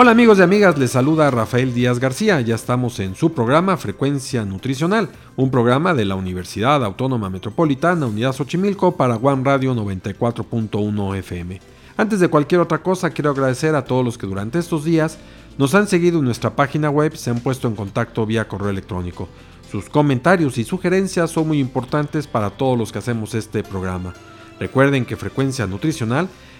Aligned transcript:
Hola 0.00 0.12
amigos 0.12 0.38
y 0.38 0.42
amigas, 0.42 0.78
les 0.78 0.92
saluda 0.92 1.28
Rafael 1.28 1.74
Díaz 1.74 1.98
García. 1.98 2.40
Ya 2.40 2.54
estamos 2.54 3.00
en 3.00 3.16
su 3.16 3.32
programa 3.32 3.76
Frecuencia 3.76 4.44
Nutricional, 4.44 5.08
un 5.34 5.50
programa 5.50 5.92
de 5.92 6.04
la 6.04 6.14
Universidad 6.14 6.84
Autónoma 6.84 7.28
Metropolitana 7.30 8.06
Unidad 8.06 8.32
Xochimilco 8.32 8.96
para 8.96 9.16
One 9.16 9.42
Radio 9.42 9.74
94.1 9.74 11.16
FM. 11.16 11.60
Antes 11.96 12.20
de 12.20 12.28
cualquier 12.28 12.60
otra 12.60 12.80
cosa, 12.80 13.10
quiero 13.10 13.30
agradecer 13.30 13.74
a 13.74 13.82
todos 13.82 14.04
los 14.04 14.16
que 14.16 14.28
durante 14.28 14.60
estos 14.60 14.84
días 14.84 15.18
nos 15.58 15.74
han 15.74 15.88
seguido 15.88 16.20
en 16.20 16.26
nuestra 16.26 16.54
página 16.54 16.90
web, 16.90 17.16
se 17.16 17.30
han 17.30 17.40
puesto 17.40 17.66
en 17.66 17.74
contacto 17.74 18.24
vía 18.24 18.46
correo 18.46 18.70
electrónico. 18.70 19.28
Sus 19.68 19.88
comentarios 19.88 20.58
y 20.58 20.64
sugerencias 20.64 21.32
son 21.32 21.48
muy 21.48 21.58
importantes 21.58 22.28
para 22.28 22.50
todos 22.50 22.78
los 22.78 22.92
que 22.92 23.00
hacemos 23.00 23.34
este 23.34 23.64
programa. 23.64 24.14
Recuerden 24.60 25.04
que 25.04 25.16
Frecuencia 25.16 25.66
Nutricional 25.66 26.28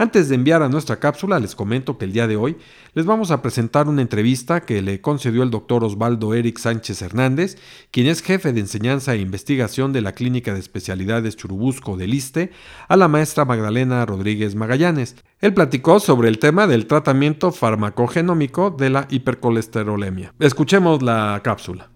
Antes 0.00 0.28
de 0.28 0.36
enviar 0.36 0.62
a 0.62 0.68
nuestra 0.68 1.00
cápsula, 1.00 1.40
les 1.40 1.56
comento 1.56 1.98
que 1.98 2.04
el 2.04 2.12
día 2.12 2.28
de 2.28 2.36
hoy 2.36 2.56
les 2.94 3.04
vamos 3.04 3.32
a 3.32 3.42
presentar 3.42 3.88
una 3.88 4.00
entrevista 4.00 4.60
que 4.60 4.80
le 4.80 5.00
concedió 5.00 5.42
el 5.42 5.50
doctor 5.50 5.82
Osvaldo 5.82 6.34
Eric 6.34 6.56
Sánchez 6.58 7.02
Hernández, 7.02 7.58
quien 7.90 8.06
es 8.06 8.22
jefe 8.22 8.52
de 8.52 8.60
enseñanza 8.60 9.14
e 9.14 9.18
investigación 9.18 9.92
de 9.92 10.00
la 10.00 10.12
Clínica 10.12 10.54
de 10.54 10.60
Especialidades 10.60 11.36
Churubusco 11.36 11.96
del 11.96 12.14
ISTE, 12.14 12.52
a 12.86 12.96
la 12.96 13.08
maestra 13.08 13.44
Magdalena 13.44 14.06
Rodríguez 14.06 14.54
Magallanes. 14.54 15.16
Él 15.40 15.52
platicó 15.52 15.98
sobre 15.98 16.28
el 16.28 16.38
tema 16.38 16.68
del 16.68 16.86
tratamiento 16.86 17.50
farmacogenómico 17.50 18.70
de 18.70 18.90
la 18.90 19.08
hipercolesterolemia. 19.10 20.32
Escuchemos 20.38 21.02
la 21.02 21.40
cápsula. 21.42 21.90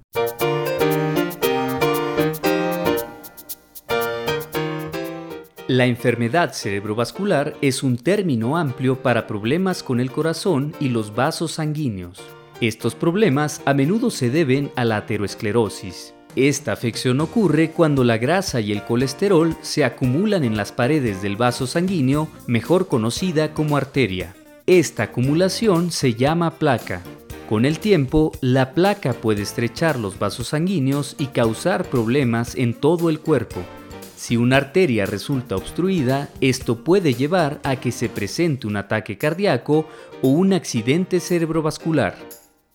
La 5.73 5.87
enfermedad 5.87 6.53
cerebrovascular 6.53 7.57
es 7.63 7.83
un 7.83 7.97
término 7.97 8.59
amplio 8.59 9.01
para 9.01 9.27
problemas 9.27 9.83
con 9.83 10.01
el 10.01 10.11
corazón 10.11 10.75
y 10.81 10.91
los 10.91 11.15
vasos 11.15 11.53
sanguíneos. 11.53 12.21
Estos 12.61 12.95
problemas 12.95 13.63
a 13.65 13.73
menudo 13.73 14.11
se 14.11 14.29
deben 14.29 14.71
a 14.77 14.85
la 14.85 14.99
aterosclerosis. 14.99 16.13
Esta 16.37 16.73
afección 16.73 17.23
ocurre 17.23 17.71
cuando 17.71 18.05
la 18.05 18.19
grasa 18.19 18.61
y 18.61 18.71
el 18.71 18.85
colesterol 18.85 19.57
se 19.63 19.83
acumulan 19.87 20.45
en 20.45 20.59
las 20.59 20.73
paredes 20.73 21.23
del 21.23 21.37
vaso 21.37 21.67
sanguíneo, 21.67 22.29
mejor 22.47 22.87
conocida 22.87 23.55
como 23.55 23.79
arteria. 23.79 24.37
Esta 24.67 25.05
acumulación 25.05 25.91
se 25.91 26.13
llama 26.13 26.59
placa. 26.59 27.01
Con 27.49 27.65
el 27.65 27.79
tiempo, 27.79 28.33
la 28.43 28.75
placa 28.75 29.15
puede 29.15 29.41
estrechar 29.41 29.99
los 29.99 30.19
vasos 30.19 30.49
sanguíneos 30.49 31.17
y 31.19 31.29
causar 31.29 31.87
problemas 31.87 32.57
en 32.57 32.75
todo 32.75 33.09
el 33.09 33.21
cuerpo. 33.21 33.63
Si 34.23 34.37
una 34.37 34.59
arteria 34.59 35.05
resulta 35.05 35.57
obstruida, 35.57 36.29
esto 36.41 36.85
puede 36.85 37.13
llevar 37.13 37.59
a 37.65 37.75
que 37.75 37.91
se 37.91 38.09
presente 38.09 38.69
un 38.69 38.77
ataque 38.77 39.19
cardíaco 39.19 39.89
o 40.23 40.29
un 40.29 40.53
accidente 40.53 41.19
cerebrovascular. 41.19 42.15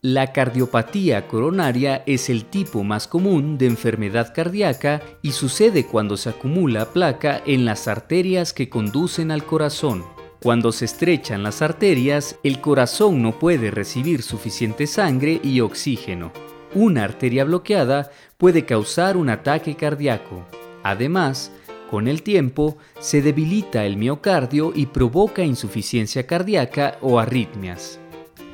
La 0.01 0.33
cardiopatía 0.33 1.25
coronaria 1.29 2.03
es 2.05 2.29
el 2.29 2.43
tipo 2.43 2.83
más 2.83 3.07
común 3.07 3.57
de 3.57 3.67
enfermedad 3.67 4.33
cardíaca 4.35 5.01
y 5.21 5.31
sucede 5.31 5.85
cuando 5.85 6.17
se 6.17 6.31
acumula 6.31 6.91
placa 6.91 7.41
en 7.45 7.63
las 7.63 7.87
arterias 7.87 8.51
que 8.51 8.67
conducen 8.67 9.31
al 9.31 9.45
corazón. 9.45 10.03
Cuando 10.41 10.73
se 10.73 10.83
estrechan 10.83 11.43
las 11.43 11.61
arterias, 11.61 12.37
el 12.43 12.59
corazón 12.59 13.21
no 13.21 13.39
puede 13.39 13.71
recibir 13.71 14.21
suficiente 14.21 14.85
sangre 14.85 15.39
y 15.41 15.61
oxígeno. 15.61 16.33
Una 16.75 17.05
arteria 17.05 17.45
bloqueada 17.45 18.11
puede 18.37 18.65
causar 18.65 19.15
un 19.15 19.29
ataque 19.29 19.75
cardíaco. 19.75 20.45
Además, 20.87 21.51
con 21.91 22.07
el 22.07 22.23
tiempo 22.23 22.77
se 22.97 23.21
debilita 23.21 23.85
el 23.85 23.97
miocardio 23.97 24.71
y 24.73 24.85
provoca 24.85 25.43
insuficiencia 25.43 26.25
cardíaca 26.25 26.97
o 27.01 27.19
arritmias. 27.19 27.99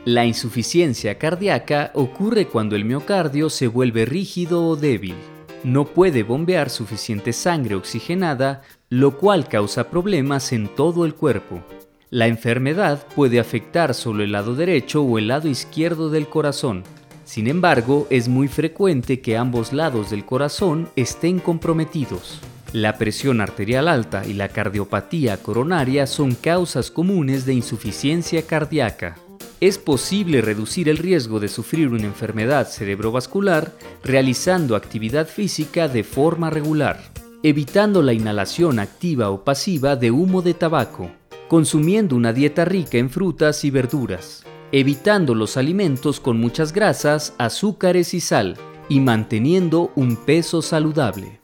La 0.04 0.26
insuficiencia 0.26 1.20
cardíaca 1.20 1.92
ocurre 1.94 2.48
cuando 2.48 2.76
el 2.76 2.86
miocardio 2.86 3.52
se 3.52 3.68
vuelve 3.68 4.06
rígido 4.06 4.66
o 4.68 4.76
débil. 4.76 5.14
No 5.64 5.86
puede 5.86 6.24
bombear 6.24 6.72
suficiente 6.72 7.34
sangre 7.34 7.76
oxigenada, 7.76 8.64
lo 8.90 9.20
cual 9.20 9.48
causa 9.48 9.92
problemas 9.92 10.54
en 10.54 10.68
todo 10.68 11.06
el 11.06 11.14
cuerpo. 11.14 11.62
La 12.10 12.26
enfermedad 12.26 13.06
puede 13.16 13.40
afectar 13.40 13.94
solo 13.94 14.24
el 14.24 14.32
lado 14.32 14.56
derecho 14.56 15.04
o 15.04 15.20
el 15.20 15.28
lado 15.28 15.48
izquierdo 15.50 16.10
del 16.10 16.28
corazón. 16.28 16.84
Sin 17.26 17.48
embargo, 17.48 18.08
es 18.10 18.28
muy 18.28 18.48
frecuente 18.48 19.22
que 19.22 19.38
ambos 19.38 19.72
lados 19.74 20.10
del 20.10 20.26
corazón 20.26 20.90
estén 20.96 21.40
comprometidos. 21.40 22.40
La 22.74 22.98
presión 22.98 23.40
arterial 23.40 23.88
alta 23.88 24.26
y 24.26 24.34
la 24.34 24.50
cardiopatía 24.50 25.38
coronaria 25.38 26.08
son 26.08 26.34
causas 26.34 26.92
comunes 26.92 27.46
de 27.46 27.54
insuficiencia 27.54 28.42
cardíaca. 28.48 29.16
Es 29.62 29.78
posible 29.78 30.42
reducir 30.42 30.90
el 30.90 30.98
riesgo 30.98 31.40
de 31.40 31.48
sufrir 31.48 31.90
una 31.90 32.04
enfermedad 32.04 32.68
cerebrovascular 32.68 33.72
realizando 34.04 34.76
actividad 34.76 35.28
física 35.28 35.88
de 35.88 36.04
forma 36.04 36.50
regular, 36.50 37.00
evitando 37.44 38.02
la 38.02 38.14
inhalación 38.14 38.80
activa 38.80 39.30
o 39.30 39.44
pasiva 39.44 39.96
de 39.96 40.12
humo 40.12 40.42
de 40.42 40.54
tabaco, 40.54 41.12
consumiendo 41.48 42.16
una 42.16 42.34
dieta 42.34 42.66
rica 42.66 42.98
en 42.98 43.10
frutas 43.10 43.64
y 43.64 43.70
verduras, 43.70 44.44
evitando 44.74 45.36
los 45.36 45.56
alimentos 45.56 46.20
con 46.20 46.40
muchas 46.40 46.74
grasas, 46.74 47.36
azúcares 47.38 48.16
y 48.16 48.20
sal, 48.20 48.58
y 48.90 49.02
manteniendo 49.02 49.92
un 49.96 50.16
peso 50.16 50.64
saludable. 50.64 51.40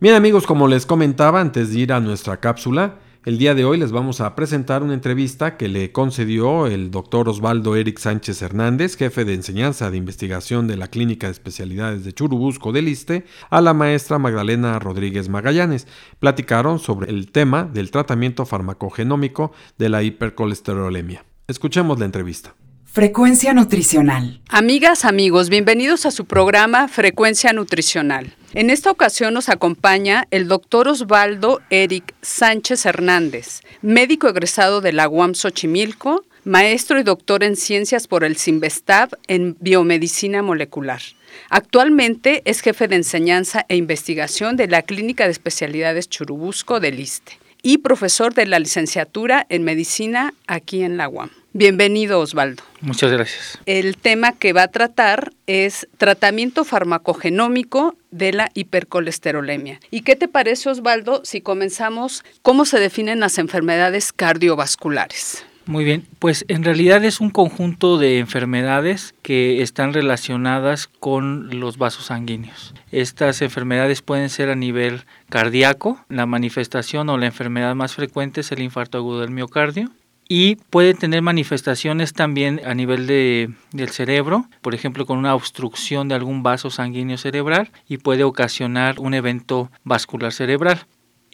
Bien 0.00 0.16
amigos, 0.16 0.44
como 0.44 0.66
les 0.66 0.84
comentaba 0.84 1.40
antes 1.40 1.72
de 1.72 1.78
ir 1.78 1.92
a 1.92 2.00
nuestra 2.00 2.38
cápsula, 2.40 2.96
el 3.24 3.38
día 3.38 3.54
de 3.54 3.64
hoy 3.64 3.78
les 3.78 3.92
vamos 3.92 4.20
a 4.20 4.34
presentar 4.34 4.82
una 4.82 4.94
entrevista 4.94 5.56
que 5.56 5.68
le 5.68 5.92
concedió 5.92 6.66
el 6.66 6.90
doctor 6.90 7.28
Osvaldo 7.28 7.76
Eric 7.76 7.98
Sánchez 7.98 8.42
Hernández, 8.42 8.96
jefe 8.96 9.24
de 9.24 9.34
enseñanza 9.34 9.90
de 9.90 9.96
investigación 9.96 10.66
de 10.66 10.76
la 10.76 10.88
Clínica 10.88 11.28
de 11.28 11.32
Especialidades 11.32 12.04
de 12.04 12.12
Churubusco 12.12 12.72
del 12.72 12.88
Iste, 12.88 13.24
a 13.48 13.60
la 13.60 13.74
maestra 13.74 14.18
Magdalena 14.18 14.76
Rodríguez 14.80 15.28
Magallanes. 15.28 15.86
Platicaron 16.18 16.80
sobre 16.80 17.10
el 17.10 17.30
tema 17.30 17.62
del 17.64 17.92
tratamiento 17.92 18.44
farmacogenómico 18.44 19.52
de 19.78 19.88
la 19.88 20.02
hipercolesterolemia. 20.02 21.24
Escuchemos 21.46 22.00
la 22.00 22.06
entrevista. 22.06 22.56
Frecuencia 22.92 23.54
Nutricional. 23.54 24.42
Amigas, 24.50 25.06
amigos, 25.06 25.48
bienvenidos 25.48 26.04
a 26.04 26.10
su 26.10 26.26
programa 26.26 26.88
Frecuencia 26.88 27.54
Nutricional. 27.54 28.36
En 28.52 28.68
esta 28.68 28.90
ocasión 28.90 29.32
nos 29.32 29.48
acompaña 29.48 30.28
el 30.30 30.46
doctor 30.46 30.88
Osvaldo 30.88 31.62
Eric 31.70 32.14
Sánchez 32.20 32.84
Hernández, 32.84 33.62
médico 33.80 34.28
egresado 34.28 34.82
de 34.82 34.92
la 34.92 35.08
UAM 35.08 35.32
Xochimilco, 35.32 36.26
maestro 36.44 37.00
y 37.00 37.02
doctor 37.02 37.44
en 37.44 37.56
ciencias 37.56 38.06
por 38.06 38.24
el 38.24 38.36
CIMBESTAB 38.36 39.08
en 39.26 39.56
biomedicina 39.58 40.42
molecular. 40.42 41.00
Actualmente 41.48 42.42
es 42.44 42.60
jefe 42.60 42.88
de 42.88 42.96
enseñanza 42.96 43.64
e 43.70 43.76
investigación 43.76 44.56
de 44.56 44.68
la 44.68 44.82
Clínica 44.82 45.24
de 45.24 45.30
Especialidades 45.30 46.10
Churubusco 46.10 46.78
del 46.78 47.00
ISTE 47.00 47.41
y 47.62 47.78
profesor 47.78 48.34
de 48.34 48.46
la 48.46 48.58
licenciatura 48.58 49.46
en 49.48 49.62
medicina 49.62 50.34
aquí 50.46 50.82
en 50.82 50.96
la 50.96 51.08
UAM. 51.08 51.30
Bienvenido, 51.54 52.20
Osvaldo. 52.20 52.62
Muchas 52.80 53.12
gracias. 53.12 53.58
El 53.66 53.98
tema 53.98 54.32
que 54.32 54.52
va 54.52 54.62
a 54.62 54.68
tratar 54.68 55.32
es 55.46 55.86
tratamiento 55.98 56.64
farmacogenómico 56.64 57.94
de 58.10 58.32
la 58.32 58.50
hipercolesterolemia. 58.54 59.78
¿Y 59.90 60.00
qué 60.00 60.16
te 60.16 60.28
parece, 60.28 60.70
Osvaldo, 60.70 61.20
si 61.24 61.42
comenzamos 61.42 62.24
cómo 62.40 62.64
se 62.64 62.80
definen 62.80 63.20
las 63.20 63.36
enfermedades 63.36 64.12
cardiovasculares? 64.12 65.44
Muy 65.64 65.84
bien, 65.84 66.04
pues 66.18 66.44
en 66.48 66.64
realidad 66.64 67.04
es 67.04 67.20
un 67.20 67.30
conjunto 67.30 67.96
de 67.96 68.18
enfermedades 68.18 69.14
que 69.22 69.62
están 69.62 69.92
relacionadas 69.92 70.88
con 70.88 71.60
los 71.60 71.78
vasos 71.78 72.06
sanguíneos. 72.06 72.74
Estas 72.90 73.42
enfermedades 73.42 74.02
pueden 74.02 74.28
ser 74.28 74.50
a 74.50 74.56
nivel 74.56 75.04
cardíaco, 75.28 76.04
la 76.08 76.26
manifestación 76.26 77.08
o 77.10 77.16
la 77.18 77.26
enfermedad 77.26 77.76
más 77.76 77.94
frecuente 77.94 78.40
es 78.40 78.50
el 78.50 78.60
infarto 78.60 78.98
agudo 78.98 79.20
del 79.20 79.30
miocardio, 79.30 79.90
y 80.28 80.56
puede 80.70 80.94
tener 80.94 81.22
manifestaciones 81.22 82.12
también 82.12 82.60
a 82.64 82.74
nivel 82.74 83.06
de, 83.06 83.50
del 83.72 83.90
cerebro, 83.90 84.46
por 84.62 84.74
ejemplo 84.74 85.04
con 85.06 85.18
una 85.18 85.34
obstrucción 85.34 86.08
de 86.08 86.14
algún 86.14 86.42
vaso 86.42 86.70
sanguíneo 86.70 87.18
cerebral 87.18 87.70
y 87.86 87.98
puede 87.98 88.24
ocasionar 88.24 88.98
un 88.98 89.14
evento 89.14 89.70
vascular 89.84 90.32
cerebral. 90.32 90.86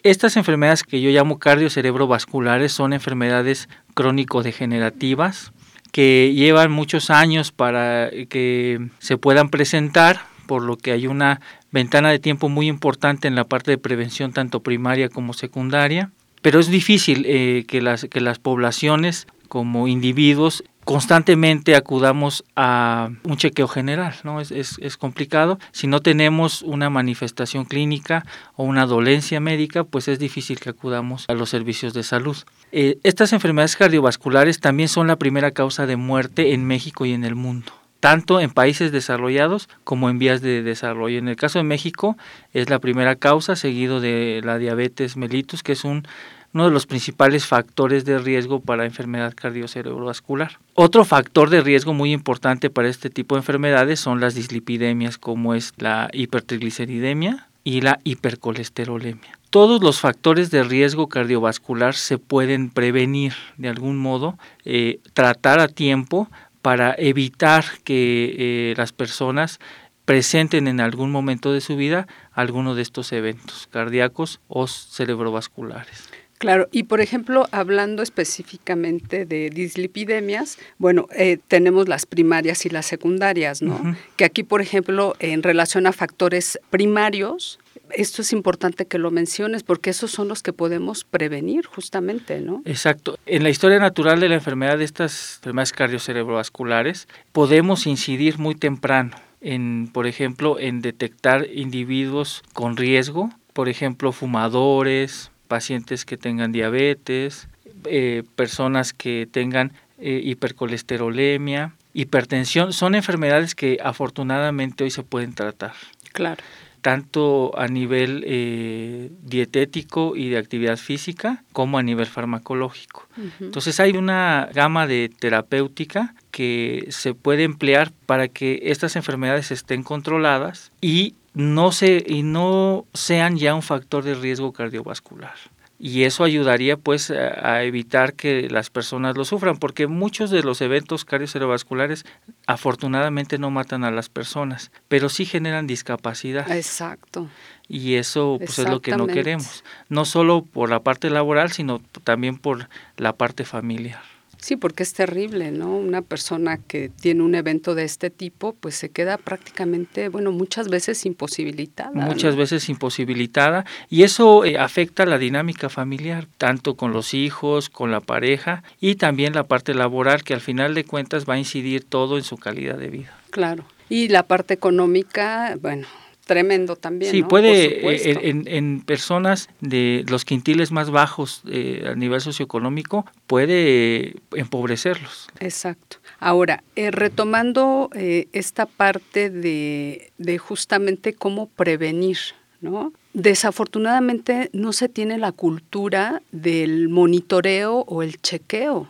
Estas 0.03 0.37
enfermedades 0.37 0.83
que 0.83 1.01
yo 1.01 1.09
llamo 1.09 1.39
cardiocerebrovasculares 1.39 2.71
son 2.71 2.93
enfermedades 2.93 3.67
crónico-degenerativas 3.95 5.51
que 5.91 6.33
llevan 6.33 6.71
muchos 6.71 7.09
años 7.09 7.51
para 7.51 8.09
que 8.29 8.79
se 8.99 9.17
puedan 9.17 9.49
presentar, 9.49 10.21
por 10.45 10.63
lo 10.63 10.77
que 10.77 10.93
hay 10.93 11.07
una 11.07 11.41
ventana 11.71 12.11
de 12.11 12.19
tiempo 12.19 12.47
muy 12.47 12.67
importante 12.67 13.27
en 13.27 13.35
la 13.35 13.43
parte 13.43 13.71
de 13.71 13.77
prevención 13.77 14.31
tanto 14.31 14.61
primaria 14.61 15.09
como 15.09 15.33
secundaria. 15.33 16.11
Pero 16.41 16.59
es 16.59 16.69
difícil 16.69 17.25
eh, 17.27 17.65
que, 17.67 17.81
las, 17.81 18.05
que 18.05 18.21
las 18.21 18.39
poblaciones 18.39 19.27
como 19.49 19.89
individuos 19.89 20.63
constantemente 20.89 21.75
acudamos 21.75 22.43
a 22.55 23.11
un 23.23 23.37
chequeo 23.37 23.67
general, 23.67 24.15
¿no? 24.23 24.41
Es, 24.41 24.49
es, 24.51 24.97
complicado. 24.97 25.59
Si 25.71 25.85
no 25.85 25.99
tenemos 25.99 26.63
una 26.63 26.89
manifestación 26.89 27.65
clínica 27.65 28.25
o 28.55 28.63
una 28.63 28.87
dolencia 28.87 29.39
médica, 29.39 29.83
pues 29.83 30.07
es 30.07 30.17
difícil 30.17 30.59
que 30.59 30.71
acudamos 30.71 31.25
a 31.27 31.35
los 31.35 31.51
servicios 31.51 31.93
de 31.93 32.01
salud. 32.01 32.37
Eh, 32.71 32.97
estas 33.03 33.33
enfermedades 33.33 33.75
cardiovasculares 33.75 34.61
también 34.61 34.89
son 34.89 35.05
la 35.05 35.17
primera 35.17 35.51
causa 35.51 35.85
de 35.85 35.95
muerte 35.95 36.55
en 36.55 36.65
México 36.65 37.05
y 37.05 37.13
en 37.13 37.23
el 37.23 37.35
mundo 37.35 37.71
tanto 37.99 38.39
en 38.39 38.49
países 38.49 38.93
desarrollados 38.93 39.67
como 39.83 40.09
en 40.09 40.19
vías 40.19 40.39
de 40.39 40.63
desarrollo. 40.63 41.17
En 41.17 41.27
el 41.27 41.35
caso 41.35 41.59
de 41.59 41.63
México 41.63 42.15
es 42.53 42.69
la 42.69 42.79
primera 42.79 43.17
causa, 43.17 43.57
seguido 43.57 43.99
de 43.99 44.39
la 44.41 44.57
diabetes 44.57 45.17
mellitus, 45.17 45.63
que 45.63 45.73
es 45.73 45.83
un, 45.83 46.07
uno 46.53 46.65
de 46.65 46.71
los 46.71 46.87
principales 46.87 47.45
factores 47.45 48.05
de 48.05 48.17
riesgo 48.17 48.59
para 48.59 48.85
enfermedad 48.85 49.33
cardiocerebrovascular. 49.35 50.59
Otro 50.73 51.05
factor 51.05 51.49
de 51.49 51.61
riesgo 51.61 51.93
muy 51.93 52.11
importante 52.11 52.69
para 52.69 52.89
este 52.89 53.09
tipo 53.09 53.35
de 53.35 53.39
enfermedades 53.39 53.99
son 53.99 54.19
las 54.19 54.35
dislipidemias, 54.35 55.17
como 55.17 55.53
es 55.53 55.73
la 55.77 56.09
hipertrigliceridemia 56.13 57.47
y 57.63 57.81
la 57.81 57.99
hipercolesterolemia. 58.03 59.37
Todos 59.49 59.81
los 59.81 59.99
factores 59.99 60.51
de 60.51 60.63
riesgo 60.63 61.07
cardiovascular 61.07 61.95
se 61.95 62.17
pueden 62.17 62.69
prevenir 62.69 63.33
de 63.57 63.69
algún 63.69 63.97
modo, 63.97 64.37
eh, 64.63 64.99
tratar 65.13 65.59
a 65.59 65.67
tiempo 65.67 66.29
para 66.61 66.93
evitar 66.97 67.65
que 67.83 68.35
eh, 68.37 68.73
las 68.77 68.91
personas 68.91 69.59
presenten 70.05 70.67
en 70.67 70.81
algún 70.81 71.11
momento 71.11 71.53
de 71.53 71.61
su 71.61 71.75
vida 71.75 72.07
alguno 72.31 72.73
de 72.75 72.81
estos 72.81 73.11
eventos 73.11 73.67
cardíacos 73.71 74.39
o 74.47 74.67
cerebrovasculares. 74.67 76.09
Claro, 76.39 76.69
y 76.71 76.83
por 76.83 77.01
ejemplo, 77.01 77.47
hablando 77.51 78.01
específicamente 78.01 79.25
de 79.25 79.49
dislipidemias, 79.49 80.57
bueno, 80.77 81.07
eh, 81.13 81.37
tenemos 81.49 81.89
las 81.89 82.05
primarias 82.05 82.65
y 82.65 82.69
las 82.69 82.85
secundarias, 82.85 83.61
¿no? 83.61 83.95
Que 84.15 84.23
aquí, 84.23 84.43
por 84.43 84.61
ejemplo, 84.61 85.15
en 85.19 85.43
relación 85.43 85.85
a 85.85 85.91
factores 85.91 86.57
primarios, 86.69 87.59
esto 87.91 88.21
es 88.21 88.31
importante 88.31 88.85
que 88.85 88.97
lo 88.97 89.11
menciones 89.11 89.63
porque 89.63 89.89
esos 89.89 90.11
son 90.11 90.29
los 90.29 90.41
que 90.41 90.53
podemos 90.53 91.03
prevenir 91.03 91.65
justamente, 91.65 92.39
¿no? 92.39 92.61
Exacto. 92.63 93.19
En 93.25 93.43
la 93.43 93.49
historia 93.49 93.79
natural 93.79 94.21
de 94.21 94.29
la 94.29 94.35
enfermedad 94.35 94.77
de 94.77 94.85
estas 94.85 95.37
enfermedades 95.39 95.73
cardiocerebrovasculares 95.73 97.09
podemos 97.33 97.85
incidir 97.85 98.39
muy 98.39 98.55
temprano 98.55 99.11
en, 99.41 99.89
por 99.91 100.07
ejemplo, 100.07 100.57
en 100.57 100.79
detectar 100.81 101.47
individuos 101.53 102.43
con 102.53 102.77
riesgo, 102.77 103.29
por 103.51 103.67
ejemplo, 103.67 104.13
fumadores, 104.13 105.31
pacientes 105.49 106.05
que 106.05 106.15
tengan 106.15 106.53
diabetes, 106.53 107.49
eh, 107.85 108.23
personas 108.37 108.93
que 108.93 109.27
tengan 109.29 109.73
eh, 109.97 110.21
hipercolesterolemia, 110.23 111.73
hipertensión, 111.93 112.71
son 112.71 112.95
enfermedades 112.95 113.55
que 113.55 113.79
afortunadamente 113.83 114.85
hoy 114.85 114.91
se 114.91 115.03
pueden 115.03 115.33
tratar. 115.33 115.73
Claro 116.13 116.41
tanto 116.81 117.51
a 117.57 117.67
nivel 117.67 118.23
eh, 118.25 119.11
dietético 119.23 120.15
y 120.15 120.29
de 120.29 120.37
actividad 120.37 120.77
física 120.77 121.43
como 121.51 121.77
a 121.77 121.83
nivel 121.83 122.07
farmacológico. 122.07 123.07
Entonces 123.39 123.79
hay 123.79 123.97
una 123.97 124.49
gama 124.53 124.87
de 124.87 125.11
terapéutica 125.19 126.15
que 126.31 126.87
se 126.89 127.13
puede 127.13 127.43
emplear 127.43 127.91
para 128.05 128.27
que 128.27 128.61
estas 128.63 128.95
enfermedades 128.95 129.51
estén 129.51 129.83
controladas 129.83 130.71
y 130.81 131.15
no, 131.39 131.71
se, 131.71 132.03
y 132.05 132.21
no 132.21 132.85
sean 132.93 133.37
ya 133.37 133.55
un 133.55 133.61
factor 133.61 134.03
de 134.03 134.13
riesgo 134.13 134.51
cardiovascular. 134.51 135.35
Y 135.81 136.03
eso 136.03 136.25
ayudaría 136.25 136.75
pues 136.75 137.09
a, 137.11 137.63
evitar 137.63 138.13
que 138.13 138.49
las 138.49 138.69
personas 138.69 139.15
lo 139.15 139.23
sufran 139.23 139.57
porque 139.57 139.87
muchos 139.87 140.29
de 140.31 140.43
los 140.43 140.59
eventos 140.59 141.05
cardiovasculares 141.05 142.05
afortunadamente 142.45 143.37
no 143.37 143.49
matan 143.49 143.85
a 143.85 143.91
las 143.91 144.09
personas 144.09 144.71
pero 144.89 145.07
sí 145.07 145.23
generan 145.23 145.67
discapacidad. 145.67 146.51
Exacto. 146.51 147.29
Y 147.69 147.95
eso 147.95 148.35
pues 148.39 148.59
es 148.59 148.67
lo 148.67 148.81
que 148.81 148.97
no 148.97 149.07
queremos. 149.07 149.63
No 149.87 150.03
solo 150.03 150.43
por 150.43 150.69
la 150.69 150.81
parte 150.81 151.09
laboral 151.09 151.53
sino 151.53 151.81
también 152.03 152.37
por 152.37 152.67
la 152.97 153.13
parte 153.13 153.45
familiar 153.45 154.01
Sí, 154.41 154.55
porque 154.55 154.83
es 154.83 154.93
terrible, 154.93 155.51
¿no? 155.51 155.75
Una 155.75 156.01
persona 156.01 156.57
que 156.57 156.89
tiene 156.89 157.23
un 157.23 157.35
evento 157.35 157.75
de 157.75 157.83
este 157.83 158.09
tipo, 158.09 158.53
pues 158.53 158.75
se 158.75 158.89
queda 158.89 159.17
prácticamente, 159.17 160.07
bueno, 160.07 160.31
muchas 160.31 160.69
veces 160.69 161.05
imposibilitada. 161.05 161.91
Muchas 161.91 162.37
veces 162.37 162.69
imposibilitada 162.69 163.65
y 163.89 164.03
eso 164.03 164.45
eh, 164.45 164.57
afecta 164.57 165.05
la 165.05 165.17
dinámica 165.17 165.67
familiar, 165.67 166.27
tanto 166.37 166.75
con 166.75 166.93
los 166.93 167.13
hijos, 167.13 167.69
con 167.69 167.91
la 167.91 167.99
pareja 167.99 168.63
y 168.79 168.95
también 168.95 169.33
la 169.33 169.43
parte 169.43 169.73
laboral, 169.73 170.23
que 170.23 170.33
al 170.33 170.41
final 170.41 170.73
de 170.73 170.85
cuentas 170.85 171.25
va 171.27 171.33
a 171.33 171.37
incidir 171.37 171.83
todo 171.83 172.17
en 172.17 172.23
su 172.23 172.37
calidad 172.37 172.77
de 172.77 172.89
vida. 172.89 173.17
Claro. 173.31 173.65
Y 173.89 174.07
la 174.07 174.23
parte 174.23 174.53
económica, 174.53 175.57
bueno, 175.61 175.87
tremendo 176.29 176.75
también. 176.75 177.09
Sí, 177.09 177.23
puede, 177.23 177.87
eh, 177.91 178.19
en, 178.29 178.47
en, 178.47 178.81
personas 178.81 179.49
de 179.61 180.05
los 180.09 180.25
quintiles 180.25 180.71
más 180.71 180.91
bajos 180.91 181.41
eh, 181.49 181.87
a 181.91 181.95
nivel 181.95 182.21
socioeconómico, 182.21 183.07
puede 183.25 184.13
empobrecerlos. 184.33 185.27
Exacto. 185.39 185.97
Ahora, 186.19 186.63
eh, 186.75 186.91
retomando 186.91 187.89
esta 187.95 188.67
parte 188.67 189.31
de, 189.31 190.11
de 190.19 190.37
justamente 190.37 191.13
cómo 191.13 191.47
prevenir, 191.47 192.19
¿no? 192.61 192.93
Desafortunadamente 193.13 194.51
no 194.53 194.71
se 194.71 194.87
tiene 194.87 195.17
la 195.17 195.31
cultura 195.31 196.21
del 196.31 196.89
monitoreo 196.89 197.85
o 197.87 198.03
el 198.03 198.21
chequeo. 198.21 198.87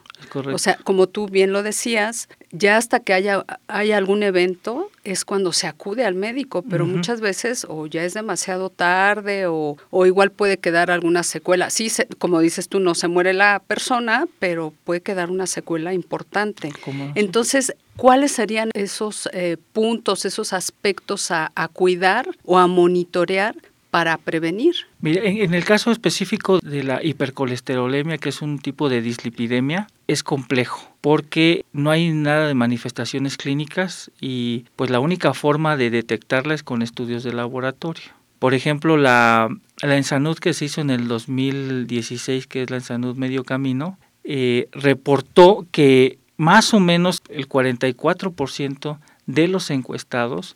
O 0.54 0.58
sea, 0.58 0.78
como 0.84 1.08
tú 1.08 1.28
bien 1.28 1.52
lo 1.52 1.64
decías, 1.64 2.30
ya 2.52 2.78
hasta 2.78 3.00
que 3.00 3.14
haya, 3.14 3.46
algún 3.68 4.24
evento 4.24 4.90
es 5.04 5.26
cuando 5.26 5.54
se 5.54 5.68
acude 5.68 6.06
al 6.06 6.16
médico, 6.16 6.64
pero 6.64 6.86
muchas 6.86 7.22
veces 7.22 7.66
o 7.68 7.88
ya 7.88 8.04
es 8.04 8.14
demasiado 8.14 8.70
tarde 8.70 9.48
o, 9.48 9.78
o 9.90 10.06
igual 10.06 10.32
puede 10.32 10.58
quedar 10.58 10.92
alguna 10.92 11.24
secuela. 11.24 11.70
Sí, 11.70 11.92
como 12.18 12.40
dices 12.40 12.70
tú, 12.70 12.80
no 12.80 12.96
se 12.96 13.08
muere 13.08 13.34
la 13.34 13.62
persona, 13.66 14.28
pero 14.40 14.74
puede 14.84 15.02
quedar 15.02 15.30
una 15.30 15.48
secuela 15.48 15.94
importante. 15.94 16.72
Entonces, 17.16 17.74
¿cuáles 17.96 18.32
serían 18.32 18.72
esos 18.74 19.30
eh, 19.34 19.58
puntos, 19.74 20.26
esos 20.26 20.54
aspectos 20.54 21.32
a, 21.32 21.52
a 21.56 21.68
cuidar 21.68 22.30
o 22.46 22.58
a 22.58 22.68
monitorear 22.68 23.56
para 23.90 24.18
prevenir. 24.18 24.76
en, 25.04 25.54
el 25.54 25.66
caso 25.66 25.92
específico 25.92 26.60
de 26.60 26.84
la 26.84 27.04
hipercolesterolemia, 27.04 28.18
que 28.18 28.30
es 28.30 28.42
un 28.42 28.60
tipo 28.60 28.90
de 28.90 29.02
dislipidemia, 29.02 29.88
es 30.08 30.24
complejo 30.24 30.96
porque 31.02 31.66
no 31.74 31.92
hay 31.92 32.10
nada 32.10 32.48
de 32.48 32.54
manifestaciones 32.54 33.38
clínicas 33.38 34.12
y 34.20 34.66
pues 34.76 34.90
la 34.90 35.00
única 35.00 35.34
forma 35.34 35.78
de 35.78 35.90
detectarla 35.90 36.54
es 36.54 36.64
con 36.64 36.82
estudios 36.82 37.24
de 37.24 37.34
laboratorio. 37.34 38.12
Por 38.38 38.54
ejemplo, 38.54 38.96
la, 38.96 39.50
la 39.82 39.98
Ensanud 39.98 40.38
que 40.38 40.54
se 40.54 40.66
hizo 40.66 40.82
en 40.82 40.90
el 40.90 41.08
2016, 41.08 42.48
que 42.48 42.64
es 42.64 42.70
la 42.70 42.78
Ensanud 42.78 43.16
Medio 43.16 43.44
Camino, 43.44 43.98
eh, 44.24 44.70
reportó 44.72 45.66
que 45.72 46.20
más 46.38 46.74
o 46.74 46.80
menos 46.80 47.22
el 47.30 47.50
44% 47.50 49.00
de 49.26 49.48
los 49.48 49.70
encuestados 49.72 50.56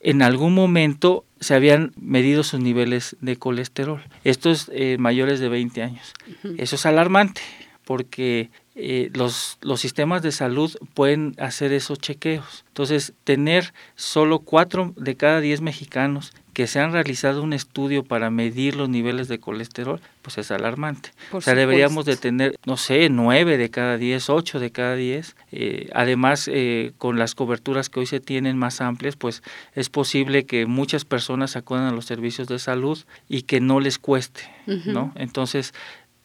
en 0.00 0.20
algún 0.20 0.54
momento 0.54 1.24
se 1.42 1.54
habían 1.54 1.92
medido 1.96 2.44
sus 2.44 2.60
niveles 2.60 3.16
de 3.20 3.36
colesterol. 3.36 4.02
Estos 4.24 4.70
eh, 4.72 4.96
mayores 4.98 5.40
de 5.40 5.48
20 5.48 5.82
años. 5.82 6.14
Eso 6.56 6.76
es 6.76 6.86
alarmante 6.86 7.42
porque 7.84 8.50
eh, 8.76 9.10
los, 9.12 9.58
los 9.60 9.80
sistemas 9.80 10.22
de 10.22 10.30
salud 10.30 10.72
pueden 10.94 11.34
hacer 11.38 11.72
esos 11.72 11.98
chequeos. 11.98 12.64
Entonces, 12.68 13.12
tener 13.24 13.74
solo 13.96 14.38
4 14.38 14.94
de 14.96 15.16
cada 15.16 15.40
10 15.40 15.60
mexicanos 15.62 16.32
que 16.52 16.66
se 16.66 16.80
han 16.80 16.92
realizado 16.92 17.42
un 17.42 17.52
estudio 17.52 18.04
para 18.04 18.30
medir 18.30 18.76
los 18.76 18.88
niveles 18.88 19.28
de 19.28 19.40
colesterol, 19.40 20.00
pues 20.20 20.38
es 20.38 20.50
alarmante. 20.50 21.10
o 21.32 21.40
sea, 21.40 21.54
deberíamos 21.54 22.04
de 22.04 22.16
tener, 22.16 22.56
no 22.66 22.76
sé, 22.76 23.08
9 23.08 23.56
de 23.56 23.70
cada 23.70 23.96
10, 23.96 24.28
8 24.28 24.60
de 24.60 24.70
cada 24.70 24.94
10. 24.94 25.34
Eh, 25.52 25.88
además, 25.94 26.48
eh, 26.52 26.92
con 26.98 27.18
las 27.18 27.34
coberturas 27.34 27.88
que 27.88 28.00
hoy 28.00 28.06
se 28.06 28.20
tienen 28.20 28.58
más 28.58 28.80
amplias, 28.80 29.16
pues 29.16 29.42
es 29.74 29.88
posible 29.88 30.44
que 30.44 30.66
muchas 30.66 31.04
personas 31.04 31.56
acudan 31.56 31.84
a 31.84 31.92
los 31.92 32.04
servicios 32.04 32.48
de 32.48 32.58
salud 32.58 32.98
y 33.28 33.42
que 33.42 33.60
no 33.60 33.80
les 33.80 33.98
cueste, 33.98 34.42
¿no? 34.66 35.12
Entonces, 35.16 35.72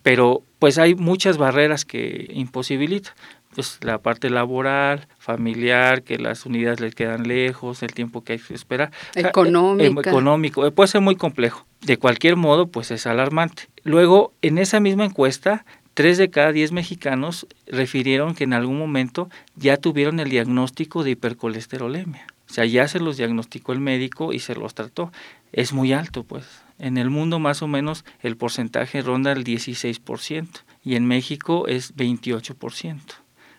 pero 0.07 0.43
pues 0.60 0.77
hay 0.77 0.96
muchas 0.96 1.38
barreras 1.38 1.84
que 1.84 2.27
imposibilitan 2.34 3.13
pues 3.58 3.80
la 3.82 3.98
parte 3.98 4.30
laboral, 4.30 5.08
familiar, 5.18 6.04
que 6.04 6.20
las 6.20 6.46
unidades 6.46 6.80
les 6.80 6.94
quedan 6.94 7.28
lejos, 7.28 7.82
el 7.82 7.92
tiempo 7.92 8.24
que 8.24 8.34
hay 8.34 8.40
que 8.40 8.54
esperar. 8.54 8.92
Económico. 9.16 10.00
económico, 10.02 10.72
puede 10.74 10.88
ser 10.90 11.02
muy 11.02 11.16
complejo. 11.16 11.66
De 11.82 11.98
cualquier 11.98 12.36
modo, 12.36 12.68
pues 12.68 12.92
es 12.92 13.08
alarmante. 13.08 13.68
Luego, 13.82 14.32
en 14.44 14.60
esa 14.60 14.80
misma 14.80 15.06
encuesta, 15.06 15.66
tres 15.96 16.20
de 16.20 16.30
cada 16.30 16.52
diez 16.52 16.72
mexicanos 16.72 17.48
refirieron 17.66 18.36
que 18.36 18.44
en 18.44 18.54
algún 18.54 18.78
momento 18.78 19.28
ya 19.56 19.78
tuvieron 19.78 20.20
el 20.20 20.30
diagnóstico 20.30 21.04
de 21.04 21.10
hipercolesterolemia. 21.10 22.28
O 22.48 22.54
sea, 22.54 22.66
ya 22.66 22.88
se 22.88 23.00
los 23.00 23.18
diagnosticó 23.18 23.74
el 23.74 23.80
médico 23.80 24.34
y 24.34 24.40
se 24.40 24.54
los 24.54 24.76
trató. 24.76 25.12
Es 25.52 25.74
muy 25.74 25.94
alto, 25.94 26.24
pues. 26.24 26.46
En 26.78 27.00
el 27.00 27.10
mundo 27.10 27.40
más 27.40 27.64
o 27.64 27.68
menos 27.68 28.06
el 28.22 28.38
porcentaje 28.38 29.02
ronda 29.02 29.32
el 29.32 29.44
16% 29.44 30.48
y 30.84 30.96
en 30.96 31.08
México 31.08 31.68
es 31.68 31.96
28%. 31.96 33.00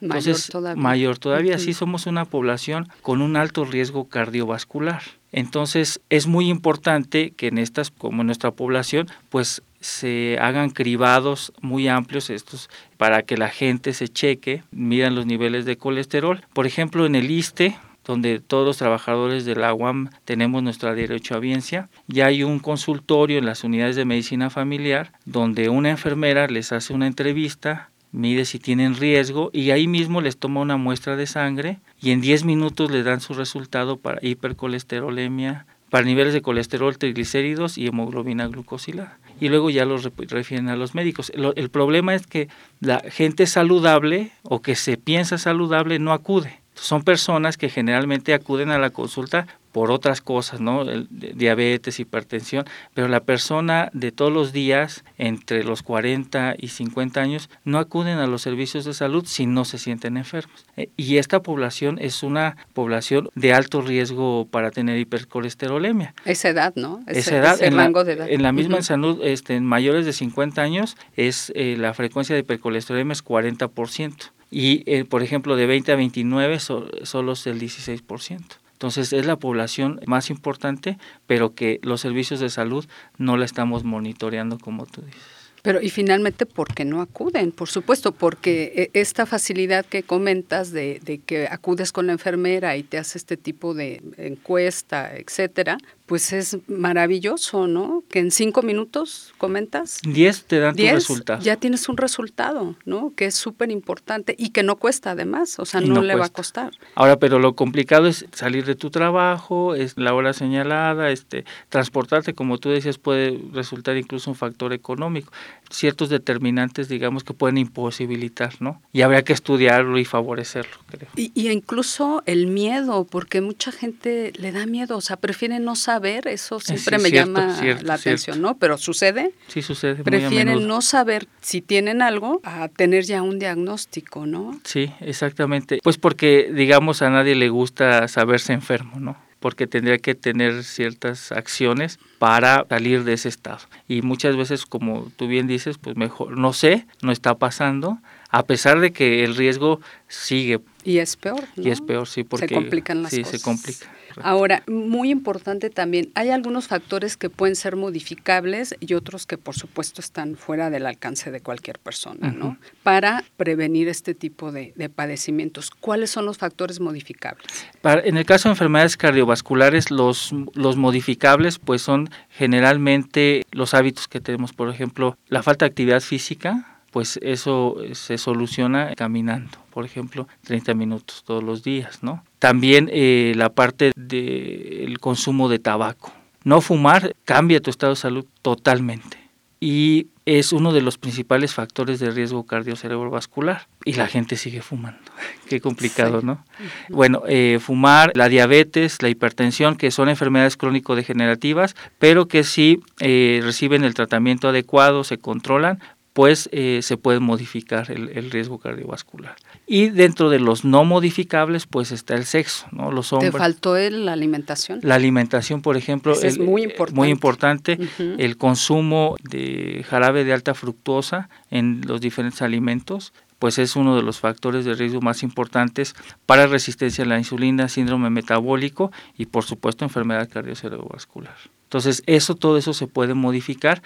Entonces, 0.01 0.49
mayor 0.49 0.51
todavía. 0.51 0.83
Mayor 0.83 1.19
todavía. 1.19 1.59
Sí 1.59 1.73
somos 1.75 2.07
una 2.07 2.25
población 2.25 2.89
con 3.03 3.23
un 3.23 3.37
alto 3.37 3.65
riesgo 3.65 4.09
cardiovascular. 4.09 5.03
Entonces, 5.33 6.01
es 6.09 6.27
muy 6.27 6.49
importante 6.49 7.33
que 7.37 7.49
en 7.49 7.59
estas, 7.59 7.91
como 7.91 8.23
en 8.23 8.27
nuestra 8.27 8.51
población, 8.51 9.09
pues 9.29 9.63
se 9.81 10.39
hagan 10.41 10.71
cribados 10.71 11.53
muy 11.61 11.89
amplios 11.89 12.31
estos 12.31 12.69
para 12.97 13.23
que 13.23 13.37
la 13.37 13.49
gente 13.49 13.93
se 13.93 14.09
cheque, 14.09 14.63
midan 14.73 15.15
los 15.15 15.27
niveles 15.27 15.65
de 15.65 15.77
colesterol. 15.77 16.43
Por 16.53 16.67
ejemplo, 16.67 17.07
en 17.07 17.15
el 17.15 17.31
ISTE, 17.31 17.77
donde 18.05 18.41
todos 18.41 18.67
los 18.67 18.79
trabajadores 18.79 19.45
de 19.45 19.55
la 19.55 19.75
UAM 19.75 20.09
tenemos 20.25 20.63
nuestra 20.63 20.95
derecho 20.95 21.35
a 21.35 21.41
biencia. 21.41 21.91
Ya 22.07 22.27
hay 22.27 22.43
un 22.43 22.59
consultorio 22.59 23.39
en 23.39 23.45
las 23.45 23.65
unidades 23.65 23.97
de 23.97 24.07
medicina 24.07 24.49
familiar 24.49 25.13
donde 25.27 25.69
una 25.69 25.91
enfermera 25.91 26.47
les 26.47 26.73
hace 26.73 26.95
una 26.95 27.07
entrevista 27.07 27.91
mide 28.13 28.45
si 28.45 28.59
tienen 28.59 28.97
riesgo 28.97 29.51
y 29.53 29.71
ahí 29.71 29.87
mismo 29.87 30.21
les 30.21 30.37
toma 30.37 30.61
una 30.61 30.77
muestra 30.77 31.17
de 31.17 31.27
sangre 31.27 31.79
y 32.01 32.11
en 32.11 32.21
10 32.21 32.45
minutos 32.45 32.91
les 32.91 33.05
dan 33.05 33.21
su 33.21 33.35
resultado 33.35 33.97
para 33.97 34.19
hipercolesterolemia, 34.23 35.67
para 35.91 36.05
niveles 36.05 36.35
de 36.35 36.43
colesterol, 36.43 36.97
triglicéridos 36.99 37.79
y 37.79 37.87
hemoglobina 37.87 38.47
glucosilada. 38.47 39.19
Y 39.41 39.49
luego 39.49 39.71
ya 39.71 39.85
los 39.85 40.11
refieren 40.17 40.69
a 40.69 40.77
los 40.77 40.95
médicos. 40.95 41.33
el 41.35 41.71
problema 41.71 42.15
es 42.15 42.27
que 42.27 42.49
la 42.81 43.01
gente 43.09 43.47
saludable 43.47 44.33
o 44.43 44.63
que 44.63 44.75
se 44.75 44.97
piensa 44.97 45.39
saludable 45.39 45.99
no 45.99 46.13
acude. 46.13 46.61
Son 46.81 47.03
personas 47.03 47.57
que 47.57 47.69
generalmente 47.69 48.35
acuden 48.35 48.71
a 48.71 48.79
la 48.79 48.91
consulta 48.91 49.47
por 49.73 49.91
otras 49.91 50.21
cosas, 50.21 50.61
¿no? 50.61 50.85
diabetes, 50.85 52.01
hipertensión, 52.01 52.65
pero 52.95 53.07
la 53.07 53.21
persona 53.21 53.91
de 53.93 54.13
todos 54.13 54.33
los 54.33 54.53
días, 54.53 55.05
entre 55.19 55.63
los 55.63 55.83
40 55.83 56.57
y 56.59 56.69
50 56.69 57.21
años, 57.21 57.51
no 57.65 57.79
acuden 57.79 58.19
a 58.19 58.27
los 58.27 58.43
servicios 58.43 58.85
de 58.85 58.95
salud 58.95 59.25
si 59.27 59.47
no 59.47 59.65
se 59.65 59.79
sienten 59.79 60.17
enfermos. 60.17 60.67
Eh, 60.77 60.89
y 60.97 61.19
esta 61.19 61.43
población 61.43 61.99
es 62.01 62.23
una 62.23 62.57
población 62.73 63.31
de 63.35 63.53
alto 63.53 63.83
riesgo 63.83 64.49
para 64.51 64.71
tener 64.71 64.99
hipercolesterolemia. 64.99 66.15
Esa 66.25 66.49
edad, 66.49 66.73
¿no? 66.75 67.01
Esa 67.07 67.37
edad, 67.37 67.63
en 67.63 67.77
rango 67.77 68.01
la, 68.01 68.05
de 68.05 68.13
edad. 68.15 68.29
En 68.29 68.43
la 68.43 68.53
misma 68.53 68.83
salud, 68.83 69.21
este, 69.23 69.55
en 69.55 69.65
mayores 69.65 70.07
de 70.07 70.13
50 70.13 70.63
años, 70.63 70.97
es 71.15 71.53
eh, 71.55 71.77
la 71.79 71.95
frecuencia 71.95 72.35
de 72.35 72.41
hipercolesterolemia 72.41 73.13
es 73.13 73.25
40% 73.25 74.31
y 74.51 74.83
eh, 74.87 75.05
por 75.05 75.23
ejemplo 75.23 75.57
de 75.57 75.67
20 75.67 75.93
a 75.93 75.97
29 75.97 76.59
solo 76.61 77.33
es 77.33 77.47
el 77.47 77.61
16%. 77.61 78.41
Entonces 78.73 79.13
es 79.13 79.27
la 79.27 79.37
población 79.37 80.01
más 80.07 80.31
importante, 80.31 80.99
pero 81.27 81.55
que 81.55 81.81
los 81.83 82.01
servicios 82.01 82.39
de 82.39 82.49
salud 82.49 82.87
no 83.17 83.37
la 83.37 83.45
estamos 83.45 83.83
monitoreando 83.83 84.59
como 84.59 84.87
tú 84.87 85.03
dices. 85.03 85.21
Pero 85.63 85.83
y 85.83 85.91
finalmente, 85.91 86.47
¿por 86.47 86.73
qué 86.73 86.85
no 86.85 87.01
acuden? 87.01 87.51
Por 87.51 87.69
supuesto, 87.69 88.13
porque 88.13 88.73
eh, 88.77 88.91
esta 88.93 89.27
facilidad 89.27 89.85
que 89.85 90.05
comentas 90.05 90.71
de, 90.71 91.01
de, 91.05 91.19
que 91.19 91.49
acudes 91.49 91.91
con 91.91 92.07
la 92.07 92.13
enfermera 92.13 92.77
y 92.77 92.85
te 92.85 92.99
hace 92.99 93.19
este 93.19 93.37
tipo 93.37 93.75
de 93.75 94.01
encuesta, 94.17 95.15
etcétera, 95.17 95.79
pues 96.09 96.33
es 96.33 96.57
maravilloso, 96.69 97.67
¿no? 97.67 98.03
Que 98.09 98.19
en 98.19 98.31
cinco 98.31 98.63
minutos 98.63 99.35
comentas. 99.37 100.01
Diez 100.03 100.45
te 100.45 100.59
dan 100.59 100.75
tu 100.75 100.83
resultado. 100.83 101.43
Ya 101.43 101.57
tienes 101.57 101.87
un 101.91 101.99
resultado, 101.99 102.77
¿no? 102.87 103.13
Que 103.15 103.27
es 103.27 103.35
súper 103.35 103.71
importante 103.71 104.35
y 104.39 104.51
que 104.51 104.63
no 104.63 104.77
cuesta 104.77 105.11
además, 105.11 105.59
o 105.59 105.67
sea, 105.67 105.83
no, 105.83 106.01
le 106.01 106.15
va 106.15 106.25
a 106.25 106.29
costar. 106.31 106.73
Ahora, 106.95 107.19
pero 107.19 107.39
lo 107.39 107.55
complicado 107.55 108.07
es 108.07 108.25
salir 108.33 108.65
de 108.65 108.75
tu 108.75 108.89
trabajo, 108.89 109.75
es 109.75 109.99
la 109.99 110.15
hora 110.15 110.33
señalada, 110.33 111.11
este, 111.11 111.45
transportarte, 111.69 112.33
como 112.33 112.57
tú 112.57 112.71
decías, 112.71 112.97
puede 112.97 113.39
resultar 113.53 113.99
incluso 113.99 114.31
un 114.31 114.37
factor 114.37 114.73
económico. 114.73 115.31
Ciertos 115.69 116.09
determinantes, 116.09 116.89
digamos, 116.89 117.23
que 117.23 117.35
pueden 117.35 117.59
imposibilitar, 117.59 118.55
¿no? 118.61 118.81
Y 118.95 119.03
habría 119.03 119.23
que 119.25 119.35
estudiarlo 119.35 119.99
y 119.99 120.07
favorecerlo, 120.07 120.79
creo. 120.91 121.11
Y, 121.17 121.33
y 121.35 121.51
incluso 121.51 122.23
el 122.25 122.47
miedo, 122.47 123.05
porque 123.05 123.43
mucha 123.43 123.73
gente 123.73 124.33
le 124.39 124.53
da 124.53 124.65
miedo, 124.65 124.97
o 124.97 125.03
sea, 125.03 125.19
prefiere 125.19 125.61
no 125.61 125.77
saber 125.77 125.98
ver, 125.99 126.29
eso 126.29 126.61
siempre 126.61 126.99
me 126.99 127.11
llama 127.11 127.57
la 127.83 127.95
atención, 127.95 128.41
¿no? 128.41 128.57
Pero 128.59 128.79
sucede. 128.79 129.33
Sí, 129.49 129.63
sucede. 129.63 130.03
Prefieren 130.03 130.67
no 130.67 130.83
saber 130.83 131.29
si 131.41 131.61
tienen 131.61 132.03
algo 132.03 132.41
a 132.45 132.69
tener 132.69 133.05
ya 133.05 133.23
un 133.23 133.39
diagnóstico, 133.39 134.27
¿no? 134.27 134.61
Sí, 134.65 134.93
exactamente. 135.01 135.81
Pues 135.83 135.99
porque, 135.99 136.51
digamos, 136.53 137.03
a 137.03 137.11
nadie 137.11 137.35
le 137.35 137.49
gusta 137.49 138.09
saberse 138.09 138.53
enfermo, 138.53 139.01
¿no? 139.01 139.29
porque 139.41 139.67
tendría 139.67 139.99
que 139.99 140.15
tener 140.15 140.65
ciertas 140.65 141.33
acciones 141.33 141.99
para 142.19 142.67
salir 142.69 143.05
de 143.05 143.13
ese 143.13 143.29
estado. 143.29 143.61
Y 143.87 144.03
muchas 144.03 144.37
veces, 144.37 144.67
como 144.67 145.11
tú 145.17 145.29
bien 145.29 145.47
dices, 145.47 145.79
pues 145.79 145.97
mejor, 145.97 146.37
no 146.37 146.53
sé, 146.53 146.87
no 147.03 147.13
está 147.13 147.37
pasando, 147.37 147.99
a 148.31 148.45
pesar 148.45 148.81
de 148.81 148.93
que 148.93 149.25
el 149.25 149.37
riesgo 149.37 149.81
sigue. 150.09 150.61
Y 150.85 150.99
es 150.99 151.17
peor. 151.17 151.45
Y 151.57 151.71
es 151.71 151.81
peor, 151.81 152.09
sí, 152.09 152.25
porque 152.25 152.49
se 152.49 152.55
complican 152.55 153.03
las 153.03 153.13
sí, 153.13 153.23
cosas. 153.23 153.41
se 153.41 153.45
complica. 153.45 153.87
Ahora, 154.23 154.63
muy 154.67 155.11
importante 155.11 155.71
también, 155.71 156.11
hay 156.15 156.31
algunos 156.31 156.69
factores 156.69 157.17
que 157.17 157.31
pueden 157.31 157.57
ser 157.57 157.77
modificables 157.77 158.75
y 158.81 158.95
otros 158.95 159.27
que 159.27 159.39
por 159.39 159.55
supuesto 159.55 160.01
están 160.01 160.37
fuera 160.37 160.71
del 160.71 160.87
alcance 160.87 161.31
de 161.31 161.41
cualquier 161.41 161.79
persona, 161.79 162.31
¿no? 162.31 162.59
Para 162.83 163.25
prevenir 163.37 163.89
este 163.89 164.15
tipo 164.15 164.53
de, 164.53 164.73
padecimientos. 164.95 165.71
¿Cuáles 165.71 166.11
son 166.11 166.25
los 166.25 166.39
factores 166.39 166.81
modificables? 166.81 167.47
en 167.83 168.17
el 168.17 168.25
caso 168.27 168.49
de 168.49 168.53
enfermedades 168.53 168.97
cardiovasculares, 168.97 169.91
los, 169.91 170.33
los 170.55 170.77
modificables 170.77 171.59
pues 171.59 171.83
son 171.83 172.11
generalmente 172.31 173.45
los 173.53 173.75
hábitos 173.75 174.09
que 174.09 174.21
tenemos, 174.21 174.53
por 174.53 174.69
ejemplo, 174.69 175.17
la 175.29 175.43
falta 175.43 175.65
de 175.65 175.71
actividad 175.71 176.01
física, 176.01 176.78
pues 176.91 177.19
eso 177.23 177.77
se 177.93 178.19
soluciona 178.19 178.95
caminando, 178.95 179.59
por 179.71 179.85
ejemplo, 179.85 180.27
30 180.45 180.75
minutos 180.75 181.23
todos 181.25 181.43
los 181.43 181.63
días, 181.63 182.03
¿no? 182.03 182.25
También 182.39 182.89
eh, 182.93 183.33
la 183.37 183.51
parte 183.51 183.93
del 183.97 184.99
consumo 185.01 185.49
de 185.49 185.59
tabaco. 185.59 186.13
No 186.45 186.61
fumar 186.61 187.15
cambia 187.25 187.61
tu 187.61 187.71
estado 187.71 187.93
de 187.93 187.97
salud 187.97 188.25
totalmente 188.43 189.19
y 189.61 190.07
es 190.25 190.53
uno 190.53 190.73
de 190.73 190.83
los 190.83 190.99
principales 190.99 191.55
factores 191.55 191.99
de 192.01 192.11
riesgo 192.11 192.45
cardiocerebrovascular 192.45 193.67
y 193.85 193.95
la 193.95 194.07
gente 194.07 194.37
sigue 194.37 194.61
fumando. 194.61 195.01
Qué 195.49 195.61
complicado, 195.61 196.21
¿no? 196.23 196.45
Bueno, 196.91 197.23
eh, 197.27 197.59
fumar, 197.61 198.13
la 198.15 198.29
diabetes, 198.29 199.03
la 199.03 199.09
hipertensión, 199.09 199.77
que 199.77 199.91
son 199.91 200.09
enfermedades 200.09 200.57
crónico-degenerativas, 200.57 201.75
pero 201.99 202.29
que 202.29 202.45
si 202.45 202.81
eh, 203.01 203.41
reciben 203.43 203.85
el 203.85 203.95
tratamiento 203.95 204.49
adecuado, 204.49 205.03
se 205.03 205.19
controlan, 205.19 205.81
pues 206.13 206.49
eh, 206.53 206.81
se 206.83 206.97
puede 206.97 207.21
modificar 207.21 207.91
el, 207.91 208.31
riesgo 208.31 208.59
cardiovascular. 208.59 209.37
Y 209.67 209.91
dentro 209.91 210.31
de 210.31 210.41
los 210.41 210.65
no 210.65 210.85
modificables, 210.85 211.67
pues 211.67 211.93
está 211.93 212.15
el 212.15 212.25
sexo, 212.25 212.67
¿no? 212.73 212.91
Los 212.91 213.13
hombres. 213.13 213.33
¿Te 213.33 213.39
faltó 213.39 213.77
la 213.77 214.15
alimentación? 214.15 214.81
La 214.83 214.97
alimentación, 214.97 215.63
por 215.63 215.77
ejemplo, 215.77 216.15
es 216.21 216.39
muy 216.39 216.65
importante. 216.65 216.97
Muy 216.97 217.09
importante 217.11 217.79
el 217.99 218.37
consumo 218.37 219.17
de 219.23 219.85
jarabe 219.89 220.25
de 220.25 220.33
alta 220.33 220.55
fructuosa 220.55 221.29
en 221.51 221.83
los 221.87 222.01
diferentes 222.01 222.43
alimentos, 222.43 223.13
pues 223.39 223.59
es 223.59 223.77
uno 223.77 223.97
de 223.97 224.03
los 224.03 224.19
factores 224.19 224.65
de 224.65 224.75
riesgo 224.75 225.01
más 225.01 225.23
importantes 225.23 225.95
para 226.27 226.47
resistencia 226.47 227.05
a 227.05 227.07
la 227.07 227.19
insulina, 227.19 227.69
síndrome 227.69 228.11
metabólico 228.11 228.91
y 229.17 229.27
por 229.27 229.45
supuesto 229.45 229.85
enfermedad 229.85 230.29
cardiovascular. 230.29 231.37
Entonces, 231.65 232.03
eso 232.07 232.35
todo 232.35 232.57
eso 232.57 232.73
se 232.73 232.87
puede 232.87 233.13
modificar 233.13 233.83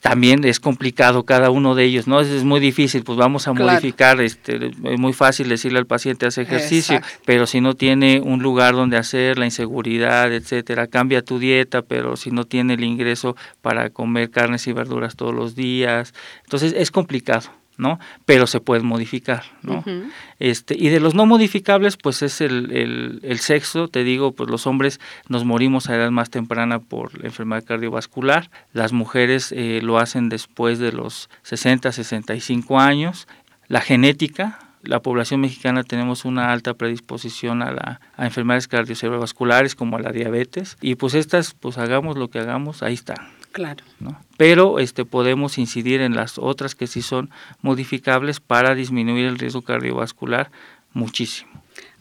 también 0.00 0.44
es 0.44 0.60
complicado 0.60 1.24
cada 1.24 1.50
uno 1.50 1.74
de 1.74 1.84
ellos, 1.84 2.06
¿no? 2.06 2.20
Es, 2.20 2.44
muy 2.44 2.60
difícil, 2.60 3.02
pues 3.02 3.18
vamos 3.18 3.48
a 3.48 3.52
modificar, 3.52 4.20
este, 4.20 4.66
es 4.66 4.98
muy 4.98 5.12
fácil 5.12 5.48
decirle 5.48 5.78
al 5.78 5.86
paciente 5.86 6.26
hace 6.26 6.42
ejercicio, 6.42 7.00
pero 7.24 7.46
si 7.46 7.60
no 7.60 7.74
tiene 7.74 8.20
un 8.20 8.42
lugar 8.42 8.74
donde 8.74 8.96
hacer, 8.96 9.38
la 9.38 9.46
inseguridad, 9.46 10.32
etcétera, 10.32 10.86
cambia 10.86 11.22
tu 11.22 11.38
dieta, 11.38 11.82
pero 11.82 12.16
si 12.16 12.30
no 12.30 12.44
tiene 12.44 12.74
el 12.74 12.84
ingreso 12.84 13.36
para 13.62 13.90
comer 13.90 14.30
carnes 14.30 14.66
y 14.66 14.72
verduras 14.72 15.16
todos 15.16 15.34
los 15.34 15.54
días, 15.54 16.14
entonces 16.44 16.74
es 16.76 16.90
complicado. 16.90 17.50
¿No? 17.76 17.98
Pero 18.24 18.46
se 18.46 18.60
pueden 18.60 18.86
modificar, 18.86 19.44
¿no? 19.62 19.84
este, 20.38 20.74
y 20.78 20.88
de 20.88 21.00
los 21.00 21.14
no 21.14 21.26
modificables, 21.26 21.96
pues 21.96 22.22
es 22.22 22.40
el, 22.40 23.20
el, 23.22 23.38
sexo, 23.38 23.88
te 23.88 24.04
digo, 24.04 24.32
pues 24.32 24.50
los 24.50 24.66
hombres 24.66 25.00
nos 25.28 25.44
morimos 25.44 25.88
a 25.88 25.96
edad 25.96 26.10
más 26.10 26.30
temprana 26.30 26.78
por 26.78 27.18
la 27.20 27.26
enfermedad 27.26 27.64
cardiovascular, 27.64 28.50
las 28.72 28.92
mujeres 28.92 29.52
eh, 29.52 29.80
lo 29.82 29.98
hacen 29.98 30.28
después 30.28 30.78
de 30.78 30.92
los 30.92 31.28
60, 31.42 31.92
65 31.92 32.80
años, 32.80 33.28
la 33.68 33.80
genética, 33.80 34.58
la 34.82 35.00
población 35.00 35.40
mexicana 35.40 35.82
tenemos 35.82 36.24
una 36.24 36.52
alta 36.52 36.74
predisposición 36.74 37.62
a, 37.62 37.72
la, 37.72 38.00
a 38.16 38.24
enfermedades 38.24 38.68
cardiovasculares 38.68 39.74
como 39.74 39.96
a 39.96 40.00
la 40.00 40.12
diabetes 40.12 40.76
y 40.80 40.94
pues 40.94 41.14
estas, 41.14 41.54
pues 41.54 41.78
hagamos 41.78 42.16
lo 42.16 42.28
que 42.28 42.38
hagamos, 42.38 42.82
ahí 42.82 42.94
están. 42.94 43.35
Claro. 43.56 43.82
¿no? 44.00 44.20
Pero 44.36 44.78
este, 44.80 45.06
podemos 45.06 45.56
incidir 45.56 46.02
en 46.02 46.14
las 46.14 46.36
otras 46.36 46.74
que 46.74 46.86
sí 46.86 47.00
son 47.00 47.30
modificables 47.62 48.38
para 48.38 48.74
disminuir 48.74 49.24
el 49.24 49.38
riesgo 49.38 49.62
cardiovascular 49.62 50.50
muchísimo. 50.92 51.50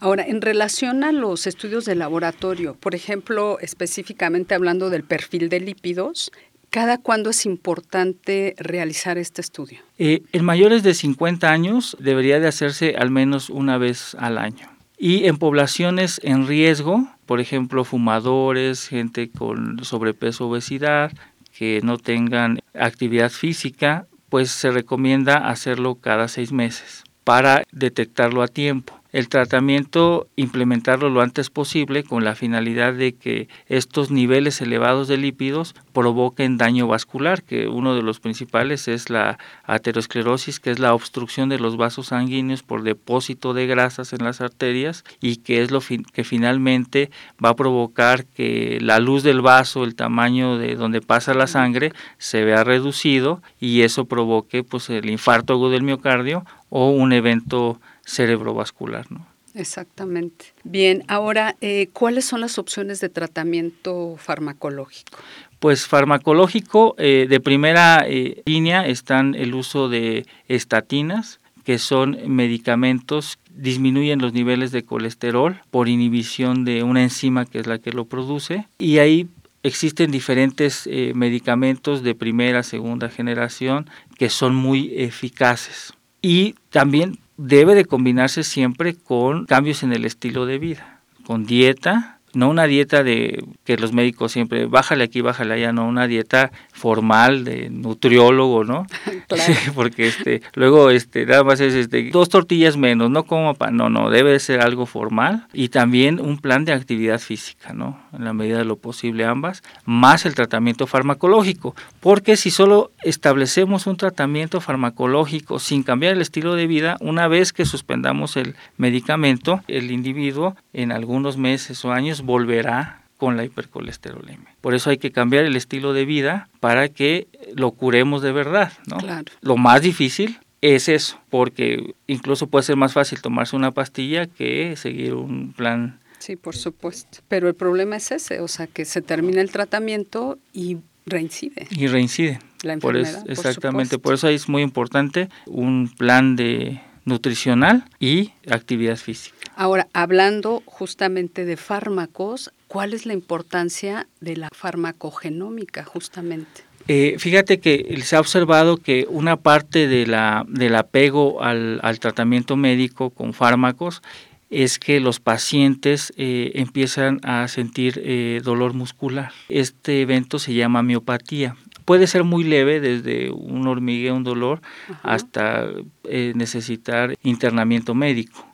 Ahora, 0.02 0.26
en 0.28 0.42
relación 0.42 1.06
a 1.06 1.14
los 1.14 1.48
estudios 1.48 1.86
de 1.86 1.96
laboratorio, 1.96 2.76
por 2.76 2.94
ejemplo, 2.94 3.58
específicamente 3.62 4.54
hablando 4.54 4.90
del 4.90 5.06
perfil 5.06 5.48
de 5.48 5.62
lípidos, 5.62 6.30
¿cada 6.72 6.98
cuándo 6.98 7.30
es 7.30 7.46
importante 7.46 8.54
realizar 8.58 9.18
este 9.18 9.40
estudio? 9.40 9.80
Eh, 9.98 10.24
en 10.34 10.44
mayores 10.44 10.84
de 10.84 10.94
50 10.94 11.50
años 11.50 11.96
debería 12.02 12.42
de 12.42 12.50
hacerse 12.50 12.96
al 12.98 13.12
menos 13.12 13.50
una 13.50 13.78
vez 13.78 14.14
al 14.20 14.38
año. 14.38 14.70
Y 14.98 15.26
en 15.28 15.38
poblaciones 15.38 16.20
en 16.22 16.48
riesgo, 16.48 17.08
por 17.26 17.40
ejemplo, 17.40 17.86
fumadores, 17.86 18.90
gente 18.90 19.30
con 19.30 19.84
sobrepeso, 19.86 20.50
obesidad, 20.50 21.14
que 21.58 21.80
no 21.84 21.98
tengan 21.98 22.60
actividad 22.74 23.32
física, 23.32 24.08
pues 24.30 24.52
se 24.52 24.72
recomienda 24.72 25.50
hacerlo 25.50 25.96
cada 25.96 26.28
seis 26.28 26.52
meses 26.52 27.04
para 27.24 27.64
detectarlo 27.72 28.42
a 28.42 28.48
tiempo 28.48 29.02
el 29.16 29.30
tratamiento 29.30 30.28
implementarlo 30.36 31.10
lo 31.10 31.22
antes 31.22 31.50
posible 31.50 32.04
con 32.04 32.26
la 32.26 32.36
finalidad 32.36 32.94
de 32.94 33.16
que 33.16 33.48
estos 33.68 34.12
niveles 34.12 34.60
elevados 34.60 35.08
de 35.08 35.16
lípidos 35.16 35.74
provoquen 35.94 36.58
daño 36.58 36.86
vascular, 36.86 37.42
que 37.42 37.70
uno 37.70 37.96
de 37.96 38.02
los 38.02 38.20
principales 38.20 38.90
es 38.90 39.10
la 39.10 39.40
aterosclerosis, 39.64 40.60
que 40.60 40.70
es 40.70 40.80
la 40.80 40.94
obstrucción 40.94 41.48
de 41.48 41.60
los 41.60 41.78
vasos 41.78 42.08
sanguíneos 42.08 42.62
por 42.62 42.84
depósito 42.84 43.54
de 43.54 43.68
grasas 43.68 44.12
en 44.12 44.22
las 44.22 44.42
arterias 44.42 45.06
y 45.22 45.38
que 45.38 45.62
es 45.62 45.72
lo 45.72 45.80
que 45.80 46.26
finalmente 46.26 47.10
va 47.44 47.52
a 47.52 47.56
provocar 47.56 48.26
que 48.26 48.80
la 48.82 49.00
luz 49.00 49.24
del 49.24 49.40
vaso, 49.40 49.86
el 49.86 49.96
tamaño 49.96 50.58
de 50.58 50.76
donde 50.76 51.00
pasa 51.00 51.34
la 51.34 51.48
sangre, 51.48 51.94
se 52.18 52.44
vea 52.44 52.66
reducido 52.66 53.42
y 53.62 53.84
eso 53.84 54.04
provoque 54.04 54.66
pues 54.66 54.90
el 54.90 55.10
infarto 55.10 55.54
agudo 55.54 55.70
del 55.70 55.84
miocardio 55.84 56.44
o 56.68 56.90
un 56.90 57.14
evento 57.14 57.80
cerebrovascular. 58.06 59.12
¿no? 59.12 59.28
Exactamente. 59.56 60.48
Bien, 60.64 61.04
ahora, 61.08 61.56
eh, 61.62 61.88
¿cuáles 61.94 62.26
son 62.26 62.42
las 62.42 62.60
opciones 62.60 63.00
de 63.00 63.10
tratamiento 63.10 64.16
farmacológico? 64.18 65.18
Pues 65.60 65.88
farmacológico, 65.88 66.96
eh, 66.98 67.26
de 67.30 67.40
primera 67.40 68.04
eh, 68.06 68.44
línea 68.46 68.86
están 68.86 69.34
el 69.34 69.56
uso 69.56 69.88
de 69.88 70.26
estatinas, 70.50 71.40
que 71.64 71.80
son 71.80 72.18
medicamentos 72.28 73.40
disminuyen 73.50 74.22
los 74.22 74.34
niveles 74.34 74.72
de 74.74 74.84
colesterol 74.84 75.62
por 75.72 75.88
inhibición 75.88 76.66
de 76.66 76.84
una 76.84 77.02
enzima 77.02 77.46
que 77.46 77.60
es 77.60 77.68
la 77.68 77.80
que 77.80 77.92
lo 77.92 78.04
produce 78.04 78.68
y 78.78 78.98
ahí 78.98 79.30
existen 79.64 80.12
diferentes 80.12 80.88
medicamentos 81.16 82.04
de 82.04 82.14
primera, 82.16 82.64
segunda 82.64 83.10
generación 83.10 83.90
que 84.18 84.30
son 84.30 84.54
muy 84.54 84.92
eficaces 84.98 85.94
y 86.22 86.56
también 86.70 87.18
debe 87.38 87.76
de 87.76 87.86
combinarse 87.86 88.44
siempre 88.44 88.96
con 88.96 89.46
cambios 89.46 89.84
en 89.84 89.94
el 89.94 90.06
estilo 90.06 90.46
de 90.46 90.60
vida, 90.60 91.02
con 91.26 91.46
dieta, 91.46 92.20
no 92.34 92.50
una 92.50 92.66
dieta 92.66 93.04
de 93.04 93.44
que 93.64 93.78
los 93.78 93.94
médicos 93.94 94.34
siempre 94.34 94.66
bájale 94.66 95.06
aquí, 95.06 95.22
bájale 95.22 95.54
allá, 95.54 95.72
no 95.72 95.88
una 95.88 96.08
dieta 96.08 96.52
formal 96.76 97.46
de 97.46 97.70
nutriólogo, 97.70 98.64
¿no? 98.64 98.86
Claro. 99.28 99.54
porque 99.74 100.08
este 100.08 100.42
luego 100.54 100.92
este 100.92 101.26
nada 101.26 101.44
más 101.44 101.60
es 101.60 101.74
este 101.74 102.10
dos 102.12 102.30
tortillas 102.30 102.78
menos, 102.78 103.10
no 103.10 103.24
como 103.24 103.56
pan, 103.56 103.76
no, 103.76 103.90
no, 103.90 104.10
debe 104.10 104.40
ser 104.40 104.62
algo 104.62 104.86
formal 104.86 105.48
y 105.52 105.70
también 105.70 106.20
un 106.20 106.38
plan 106.38 106.64
de 106.64 106.74
actividad 106.74 107.20
física, 107.20 107.74
¿no? 107.74 108.00
En 108.14 108.24
la 108.24 108.34
medida 108.34 108.60
de 108.60 108.66
lo 108.66 108.76
posible 108.76 109.26
ambas, 109.26 109.64
más 109.86 110.26
el 110.26 110.36
tratamiento 110.36 110.86
farmacológico, 110.86 111.76
porque 112.02 112.38
si 112.38 112.52
solo 112.52 112.92
establecemos 113.04 113.88
un 113.88 113.98
tratamiento 113.98 114.62
farmacológico 114.62 115.60
sin 115.60 115.84
cambiar 115.84 116.14
el 116.14 116.22
estilo 116.22 116.56
de 116.56 116.68
vida, 116.68 116.98
una 117.00 117.28
vez 117.28 117.52
que 117.52 117.66
suspendamos 117.66 118.38
el 118.38 118.56
medicamento, 118.78 119.62
el 119.68 119.92
individuo 119.92 120.56
en 120.74 120.92
algunos 120.92 121.38
meses 121.38 121.84
o 121.86 121.92
años 121.92 122.22
volverá 122.22 123.05
con 123.18 123.38
la 123.38 123.46
hipercolesterolemia. 123.46 124.56
Por 124.62 124.76
eso 124.76 124.90
hay 124.90 124.98
que 124.98 125.12
cambiar 125.12 125.46
el 125.46 125.56
estilo 125.56 125.94
de 125.94 126.06
vida 126.06 126.50
para 126.60 126.90
que 126.90 127.28
lo 127.56 127.72
curemos 127.72 128.22
de 128.22 128.32
verdad, 128.32 128.74
¿no? 128.88 128.98
Lo 129.42 129.58
más 129.58 129.82
difícil 129.82 130.40
es 130.62 130.90
eso, 130.90 131.20
porque 131.30 131.96
incluso 132.08 132.48
puede 132.48 132.64
ser 132.64 132.76
más 132.76 132.94
fácil 132.94 133.22
tomarse 133.22 133.56
una 133.56 133.72
pastilla 133.72 134.26
que 134.26 134.76
seguir 134.76 135.14
un 135.14 135.54
plan. 135.54 136.00
Sí, 136.20 136.36
por 136.36 136.56
supuesto. 136.56 137.20
Pero 137.28 137.48
el 137.48 137.56
problema 137.56 137.98
es 137.98 138.12
ese, 138.12 138.40
o 138.40 138.48
sea, 138.48 138.68
que 138.68 138.86
se 138.86 139.02
termina 139.02 139.42
el 139.42 139.52
tratamiento 139.52 140.40
y 140.54 140.78
reincide. 141.06 141.68
Y 141.70 141.88
reincide. 141.88 142.40
La 142.64 142.74
enfermedad, 142.74 143.22
por 143.22 143.32
exactamente, 143.32 144.00
por 144.00 144.16
eso 144.16 144.28
es 144.28 144.50
muy 144.50 144.64
importante 144.64 145.30
un 145.46 145.94
plan 145.96 146.36
de 146.36 146.82
nutricional 147.04 147.86
y 148.00 148.32
actividad 148.50 148.98
física. 148.98 149.36
Ahora, 149.56 149.88
hablando 149.94 150.64
justamente 150.66 151.46
de 151.46 151.58
fármacos, 151.58 152.52
¿cuál 152.68 152.94
es 152.94 153.06
la 153.06 153.14
importancia 153.14 154.08
de 154.22 154.38
la 154.38 154.50
farmacogenómica 154.52 155.84
justamente? 155.84 156.64
Eh, 156.88 157.16
fíjate 157.18 157.60
que 157.60 158.00
se 158.04 158.16
ha 158.16 158.20
observado 158.20 158.78
que 158.78 159.08
una 159.10 159.38
parte 159.38 159.88
de 159.88 160.06
la, 160.06 160.46
del 160.48 160.76
apego 160.76 161.42
al, 161.42 161.82
tratamiento 162.00 162.56
médico 162.56 163.10
con 163.10 163.34
fármacos 163.34 164.04
es 164.52 164.78
que 164.78 165.00
los 165.00 165.20
pacientes 165.20 166.14
eh, 166.18 166.52
empiezan 166.56 167.20
a 167.24 167.48
sentir 167.48 168.02
eh, 168.04 168.40
dolor 168.44 168.74
muscular. 168.74 169.32
Este 169.50 170.02
evento 170.02 170.38
se 170.38 170.54
llama 170.54 170.84
miopatía. 170.84 171.56
Puede 171.86 172.08
ser 172.08 172.24
muy 172.24 172.44
leve, 172.44 172.80
desde 172.80 173.32
un 173.32 173.68
hormigueo, 173.68 174.16
un 174.16 174.24
dolor, 174.24 174.62
hasta 175.04 175.68
necesitar 176.04 177.16
internamiento 177.22 177.94
médico 177.94 178.48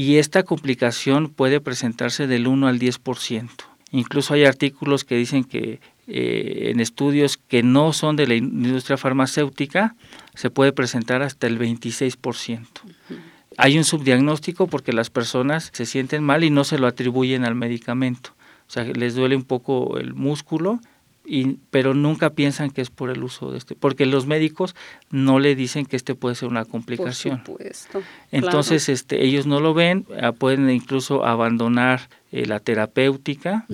y 0.00 0.16
esta 0.16 0.44
complicación 0.44 1.28
puede 1.28 1.60
presentarse 1.60 2.26
del 2.26 2.46
1 2.46 2.68
al 2.68 2.78
10%. 2.78 3.50
Incluso 3.90 4.32
hay 4.32 4.46
artículos 4.46 5.04
que 5.04 5.14
dicen 5.14 5.44
que 5.44 5.78
eh, 6.06 6.70
en 6.70 6.80
estudios 6.80 7.36
que 7.36 7.62
no 7.62 7.92
son 7.92 8.16
de 8.16 8.26
la 8.26 8.34
industria 8.34 8.96
farmacéutica 8.96 9.94
se 10.34 10.48
puede 10.48 10.72
presentar 10.72 11.20
hasta 11.20 11.46
el 11.46 11.58
26%. 11.58 12.66
Hay 13.58 13.76
un 13.76 13.84
subdiagnóstico 13.84 14.68
porque 14.68 14.94
las 14.94 15.10
personas 15.10 15.68
se 15.74 15.84
sienten 15.84 16.24
mal 16.24 16.44
y 16.44 16.50
no 16.50 16.64
se 16.64 16.78
lo 16.78 16.86
atribuyen 16.86 17.44
al 17.44 17.54
medicamento. 17.54 18.30
O 18.68 18.70
sea, 18.70 18.84
les 18.84 19.14
duele 19.14 19.36
un 19.36 19.44
poco 19.44 19.98
el 19.98 20.14
músculo 20.14 20.80
pero 21.70 21.94
nunca 21.94 22.30
piensan 22.30 22.70
que 22.70 22.80
es 22.80 22.90
por 22.90 23.10
el 23.10 23.22
uso 23.22 23.52
de 23.52 23.58
este, 23.58 23.76
porque 23.76 24.06
los 24.06 24.26
médicos 24.26 24.74
no 25.10 25.38
le 25.38 25.54
dicen 25.54 25.86
que 25.86 25.96
este 25.96 26.14
puede 26.14 26.34
ser 26.34 26.48
una 26.48 26.64
complicación. 26.64 27.42
Por 27.44 27.58
supuesto. 27.58 28.02
Entonces, 28.32 28.88
este, 28.88 29.24
ellos 29.24 29.46
no 29.46 29.60
lo 29.60 29.74
ven, 29.74 30.06
ah, 30.20 30.32
pueden 30.32 30.68
incluso 30.70 31.24
abandonar 31.24 32.08
eh, 32.32 32.46
la 32.46 32.60
terapéutica, 32.60 33.66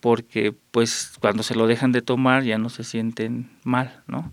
porque 0.00 0.54
pues 0.70 1.12
cuando 1.20 1.42
se 1.42 1.54
lo 1.54 1.66
dejan 1.66 1.92
de 1.92 2.02
tomar 2.02 2.44
ya 2.44 2.58
no 2.58 2.68
se 2.68 2.84
sienten 2.84 3.50
mal, 3.64 4.02
¿no? 4.06 4.32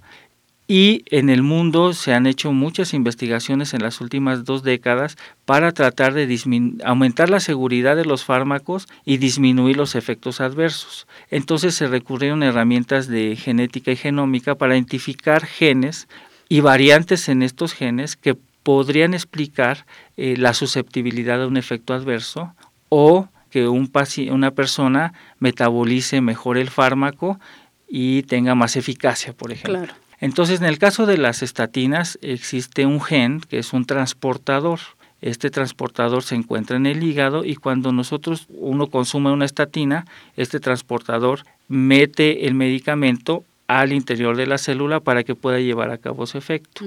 Y 0.67 1.05
en 1.11 1.29
el 1.29 1.43
mundo 1.43 1.93
se 1.93 2.13
han 2.13 2.27
hecho 2.27 2.51
muchas 2.51 2.93
investigaciones 2.93 3.73
en 3.73 3.81
las 3.81 4.01
últimas 4.01 4.43
dos 4.43 4.63
décadas 4.63 5.17
para 5.45 5.71
tratar 5.71 6.13
de 6.13 6.77
aumentar 6.83 7.29
la 7.29 7.39
seguridad 7.39 7.95
de 7.95 8.03
los 8.03 8.25
fármacos 8.25 8.87
y 9.05 9.17
disminuir 9.17 9.77
los 9.77 9.95
efectos 9.95 10.41
adversos. 10.41 11.07
Entonces 11.29 11.73
se 11.73 11.87
recurrieron 11.87 12.43
herramientas 12.43 13.07
de 13.07 13.37
genética 13.37 13.91
y 13.91 13.95
genómica 13.95 14.55
para 14.55 14.75
identificar 14.75 15.45
genes 15.45 16.09
y 16.49 16.59
variantes 16.59 17.29
en 17.29 17.43
estos 17.43 17.73
genes 17.73 18.17
que 18.17 18.35
podrían 18.63 19.13
explicar 19.13 19.85
eh, 20.17 20.35
la 20.37 20.53
susceptibilidad 20.53 21.41
a 21.41 21.47
un 21.47 21.55
efecto 21.55 21.93
adverso 21.93 22.53
o 22.89 23.29
que 23.49 23.69
un 23.69 23.89
una 24.29 24.51
persona 24.51 25.13
metabolice 25.39 26.19
mejor 26.19 26.57
el 26.57 26.69
fármaco 26.69 27.39
y 27.87 28.23
tenga 28.23 28.55
más 28.55 28.75
eficacia, 28.75 29.31
por 29.31 29.53
ejemplo. 29.53 29.85
Claro. 29.85 30.06
Entonces, 30.19 30.61
en 30.61 30.65
el 30.65 30.79
caso 30.79 31.05
de 31.05 31.17
las 31.17 31.43
estatinas, 31.43 32.17
existe 32.21 32.85
un 32.85 33.01
gen 33.01 33.41
que 33.41 33.59
es 33.59 33.73
un 33.73 33.85
transportador. 33.85 34.79
Este 35.21 35.49
transportador 35.49 36.23
se 36.23 36.35
encuentra 36.35 36.77
en 36.77 36.85
el 36.85 37.03
hígado 37.03 37.43
y 37.43 37.55
cuando 37.55 37.91
nosotros 37.91 38.47
uno 38.49 38.87
consume 38.87 39.31
una 39.31 39.45
estatina, 39.45 40.05
este 40.35 40.59
transportador 40.59 41.41
mete 41.67 42.47
el 42.47 42.53
medicamento 42.53 43.43
al 43.67 43.91
interior 43.91 44.37
de 44.37 44.47
la 44.47 44.57
célula 44.57 44.99
para 44.99 45.23
que 45.23 45.35
pueda 45.35 45.59
llevar 45.59 45.91
a 45.91 45.97
cabo 45.97 46.25
su 46.25 46.37
efecto. 46.37 46.85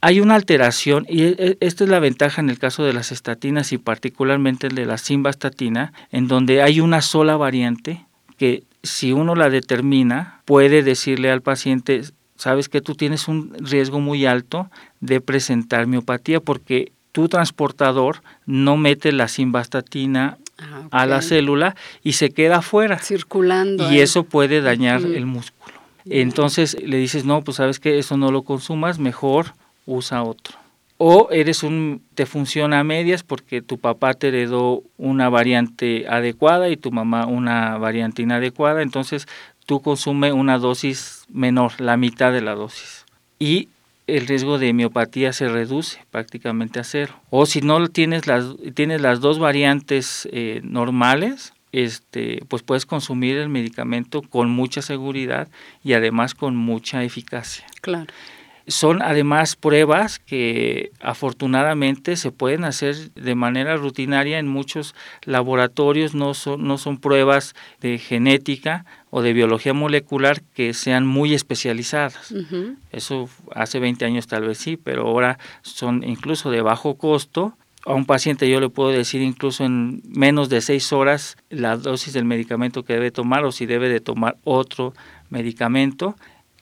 hay 0.00 0.20
una 0.20 0.34
alteración, 0.34 1.06
y 1.08 1.24
e, 1.24 1.36
e, 1.38 1.56
esta 1.60 1.84
es 1.84 1.90
la 1.90 2.00
ventaja 2.00 2.40
en 2.40 2.50
el 2.50 2.58
caso 2.58 2.84
de 2.84 2.92
las 2.92 3.12
estatinas 3.12 3.72
y 3.72 3.78
particularmente 3.78 4.68
el 4.68 4.74
de 4.74 4.86
la 4.86 4.98
simvastatina, 4.98 5.92
en 6.10 6.28
donde 6.28 6.62
hay 6.62 6.80
una 6.80 7.02
sola 7.02 7.36
variante 7.36 8.04
que 8.36 8.64
si 8.82 9.12
uno 9.12 9.34
la 9.34 9.50
determina, 9.50 10.40
puede 10.44 10.82
decirle 10.82 11.30
al 11.30 11.42
paciente, 11.42 12.02
sabes 12.38 12.68
que 12.68 12.80
tú 12.80 12.94
tienes 12.94 13.28
un 13.28 13.52
riesgo 13.58 14.00
muy 14.00 14.24
alto 14.24 14.70
de 15.00 15.20
presentar 15.20 15.86
miopatía 15.86 16.40
porque 16.40 16.92
tu 17.12 17.28
transportador 17.28 18.22
no 18.46 18.76
mete 18.76 19.12
la 19.12 19.28
simvastatina 19.28 20.38
ah, 20.58 20.88
a 20.90 21.06
la 21.06 21.20
célula 21.20 21.74
y 22.02 22.12
se 22.12 22.30
queda 22.30 22.58
afuera. 22.58 22.98
Circulando. 22.98 23.90
Y 23.92 23.98
eso 23.98 24.22
puede 24.22 24.60
dañar 24.60 25.02
el 25.02 25.26
músculo. 25.26 25.74
Entonces 26.06 26.76
le 26.80 26.96
dices, 26.96 27.24
no, 27.24 27.42
pues 27.42 27.58
sabes 27.58 27.80
que 27.80 27.98
eso 27.98 28.16
no 28.16 28.30
lo 28.30 28.42
consumas, 28.42 28.98
mejor 28.98 29.52
usa 29.84 30.22
otro. 30.22 30.56
O 30.96 31.28
eres 31.30 31.62
un, 31.62 32.02
te 32.14 32.26
funciona 32.26 32.80
a 32.80 32.84
medias 32.84 33.22
porque 33.22 33.62
tu 33.62 33.78
papá 33.78 34.14
te 34.14 34.28
heredó 34.28 34.82
una 34.96 35.28
variante 35.28 36.06
adecuada 36.08 36.68
y 36.70 36.76
tu 36.76 36.90
mamá 36.90 37.26
una 37.26 37.78
variante 37.78 38.22
inadecuada, 38.22 38.82
entonces 38.82 39.28
tú 39.68 39.82
consume 39.82 40.32
una 40.32 40.56
dosis 40.56 41.26
menor, 41.30 41.78
la 41.78 41.98
mitad 41.98 42.32
de 42.32 42.40
la 42.40 42.54
dosis. 42.54 43.04
Y 43.38 43.68
el 44.06 44.26
riesgo 44.26 44.58
de 44.58 44.72
miopatía 44.72 45.34
se 45.34 45.46
reduce 45.46 46.02
prácticamente 46.10 46.80
a 46.80 46.84
cero. 46.84 47.12
O 47.28 47.44
si 47.44 47.60
no 47.60 47.86
tienes 47.88 48.26
las, 48.26 48.46
tienes 48.72 49.02
las 49.02 49.20
dos 49.20 49.38
variantes 49.38 50.26
eh, 50.32 50.62
normales, 50.64 51.52
este, 51.72 52.40
pues 52.48 52.62
puedes 52.62 52.86
consumir 52.86 53.36
el 53.36 53.50
medicamento 53.50 54.22
con 54.22 54.48
mucha 54.48 54.80
seguridad 54.80 55.48
y 55.84 55.92
además 55.92 56.34
con 56.34 56.56
mucha 56.56 57.04
eficacia. 57.04 57.66
Claro. 57.82 58.14
Son 58.68 59.02
además 59.02 59.56
pruebas 59.56 60.18
que 60.18 60.92
afortunadamente 61.00 62.16
se 62.16 62.30
pueden 62.30 62.64
hacer 62.64 63.12
de 63.14 63.34
manera 63.34 63.76
rutinaria 63.76 64.38
en 64.38 64.46
muchos 64.46 64.94
laboratorios, 65.24 66.14
no 66.14 66.34
son, 66.34 66.66
no 66.66 66.78
son 66.78 66.98
pruebas 66.98 67.54
de 67.80 67.98
genética 67.98 68.84
o 69.10 69.22
de 69.22 69.32
biología 69.32 69.72
molecular 69.72 70.42
que 70.54 70.74
sean 70.74 71.06
muy 71.06 71.34
especializadas. 71.34 72.34
Eso 72.92 73.28
hace 73.54 73.80
20 73.80 74.04
años 74.04 74.26
tal 74.26 74.46
vez 74.46 74.58
sí, 74.58 74.76
pero 74.76 75.06
ahora 75.06 75.38
son 75.62 76.04
incluso 76.04 76.50
de 76.50 76.60
bajo 76.60 76.96
costo 76.96 77.54
a 77.86 77.94
un 77.94 78.04
paciente 78.04 78.50
yo 78.50 78.60
le 78.60 78.68
puedo 78.68 78.90
decir 78.90 79.22
incluso 79.22 79.64
en 79.64 80.02
menos 80.04 80.50
de 80.50 80.60
seis 80.60 80.92
horas 80.92 81.36
la 81.48 81.76
dosis 81.76 82.12
del 82.12 82.26
medicamento 82.26 82.84
que 82.84 82.92
debe 82.92 83.10
tomar 83.10 83.44
o 83.46 83.52
si 83.52 83.64
debe 83.64 83.88
de 83.88 84.00
tomar 84.00 84.36
otro 84.44 84.92
medicamento 85.30 86.14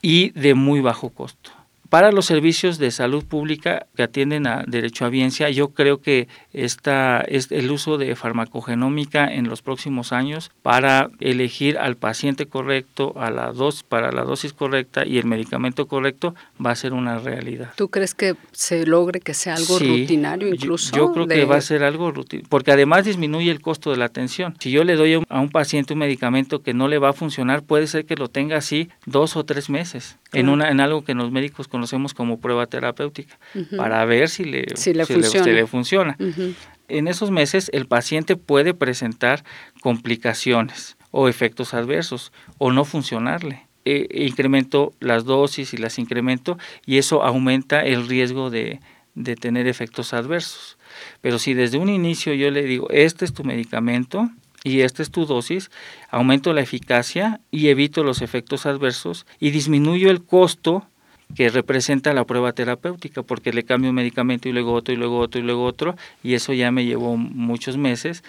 y 0.03 0.31
de 0.31 0.55
muy 0.55 0.81
bajo 0.81 1.11
costo. 1.11 1.51
Para 1.97 2.13
los 2.13 2.27
servicios 2.27 2.77
de 2.77 2.91
salud 2.91 3.25
pública 3.25 3.87
que 3.97 4.03
atienden 4.03 4.47
a 4.47 4.65
derecho 4.67 5.07
a 5.07 5.09
biencia, 5.09 5.49
yo 5.49 5.69
creo 5.69 6.03
que 6.03 6.29
esta, 6.53 7.23
es 7.23 7.51
el 7.51 7.71
uso 7.71 7.97
de 7.97 8.15
farmacogenómica 8.15 9.33
en 9.33 9.49
los 9.49 9.63
próximos 9.63 10.13
años 10.13 10.51
para 10.61 11.09
elegir 11.21 11.79
al 11.79 11.97
paciente 11.97 12.45
correcto, 12.45 13.15
a 13.17 13.31
la 13.31 13.51
dosis, 13.51 13.83
para 13.83 14.13
la 14.13 14.25
dosis 14.25 14.53
correcta 14.53 15.07
y 15.07 15.17
el 15.17 15.25
medicamento 15.25 15.87
correcto 15.87 16.35
va 16.63 16.73
a 16.73 16.77
ser 16.77 16.93
una 16.93 17.19
realidad. 17.19 17.73
¿Tú 17.77 17.89
crees 17.89 18.15
que 18.15 18.37
se 18.53 18.85
logre 18.85 19.21
que 19.21 19.33
sea 19.33 19.55
algo 19.55 19.79
rutinario 19.79 20.49
incluso? 20.49 20.95
Yo, 20.95 21.15
creo 21.15 21.27
que 21.27 21.47
va 21.47 21.57
a 21.57 21.63
ser 21.63 21.83
algo 21.83 22.11
rutinario, 22.11 22.47
porque 22.51 22.73
además 22.73 23.07
disminuye 23.07 23.51
el 23.51 23.63
costo 23.63 23.91
de 23.91 23.97
la 23.97 24.05
atención. 24.05 24.55
Si 24.61 24.71
yo 24.71 24.85
le 24.85 24.97
doy 24.97 25.15
a 25.15 25.41
un 25.41 25.49
paciente 25.49 25.95
un 25.95 26.01
medicamento 26.01 26.61
que 26.61 26.75
no 26.75 26.89
le 26.89 26.99
va 26.99 27.09
a 27.09 27.15
funcionar, 27.15 27.63
puede 27.63 27.87
ser 27.87 28.05
que 28.05 28.17
lo 28.17 28.29
tenga 28.29 28.59
así 28.59 28.91
dos 29.07 29.35
o 29.35 29.47
tres 29.47 29.71
meses 29.71 30.19
en, 30.33 30.51
una, 30.51 30.71
en 30.71 30.81
algo 30.81 31.03
que 31.03 31.15
los 31.15 31.31
médicos 31.31 31.69
conocemos 31.87 32.15
como 32.15 32.41
prueba 32.41 32.67
terapéutica, 32.67 33.39
para 33.77 34.05
ver 34.05 34.29
si 34.29 34.45
le, 34.45 34.65
funciona. 35.67 36.17
En 36.89 37.07
esos 37.07 37.31
meses 37.31 37.71
el 37.73 37.87
paciente 37.87 38.35
puede 38.35 38.75
presentar 38.75 39.45
complicaciones 39.81 40.97
o 41.13 41.29
efectos 41.29 41.75
adversos 41.75 42.33
o 42.59 42.73
no 42.73 42.85
funcionarle. 42.85 43.67
E, 43.85 44.09
e 44.11 44.25
incremento 44.27 44.93
las 44.99 45.25
dosis 45.25 45.73
y 45.73 45.77
las 45.77 46.01
incremento 46.01 46.59
y 46.85 46.99
eso 46.99 47.23
aumenta 47.23 47.85
el 47.85 48.09
riesgo 48.09 48.51
de, 48.51 48.81
de 49.15 49.37
tener 49.37 49.69
efectos 49.69 50.13
adversos. 50.13 50.77
Pero 51.21 51.39
si 51.39 51.55
desde 51.55 51.79
un 51.79 51.89
inicio 51.89 52.35
yo 52.35 52.51
le 52.51 52.65
digo, 52.65 52.89
este 52.91 53.25
es 53.25 53.33
tu 53.33 53.45
medicamento, 53.45 54.29
y 54.65 54.81
esta 54.81 55.01
es 55.05 55.13
tu 55.13 55.27
dosis, 55.27 55.71
aumento 56.11 56.53
la 56.53 56.63
eficacia 56.63 57.41
y 57.53 57.69
evito 57.69 58.03
los 58.03 58.21
efectos 58.21 58.67
adversos 58.67 59.25
y 59.39 59.51
disminuyo 59.51 60.11
el 60.11 60.25
costo 60.25 60.89
que 61.35 61.49
representa 61.51 62.13
la 62.15 62.25
prueba 62.25 62.53
terapéutica, 62.53 63.23
porque 63.23 63.53
le 63.53 63.65
cambio 63.65 63.91
un 63.91 63.97
medicamento 63.97 64.49
y 64.49 64.53
luego 64.53 64.73
otro 64.73 64.95
y 64.95 64.97
luego 64.97 65.19
otro 65.19 65.41
y 65.41 65.45
luego 65.45 65.65
otro, 65.65 65.97
y 66.23 66.35
eso 66.35 66.53
ya 66.53 66.71
me 66.71 66.85
llevó 66.85 67.17
muchos 67.17 67.77
meses. 67.77 68.23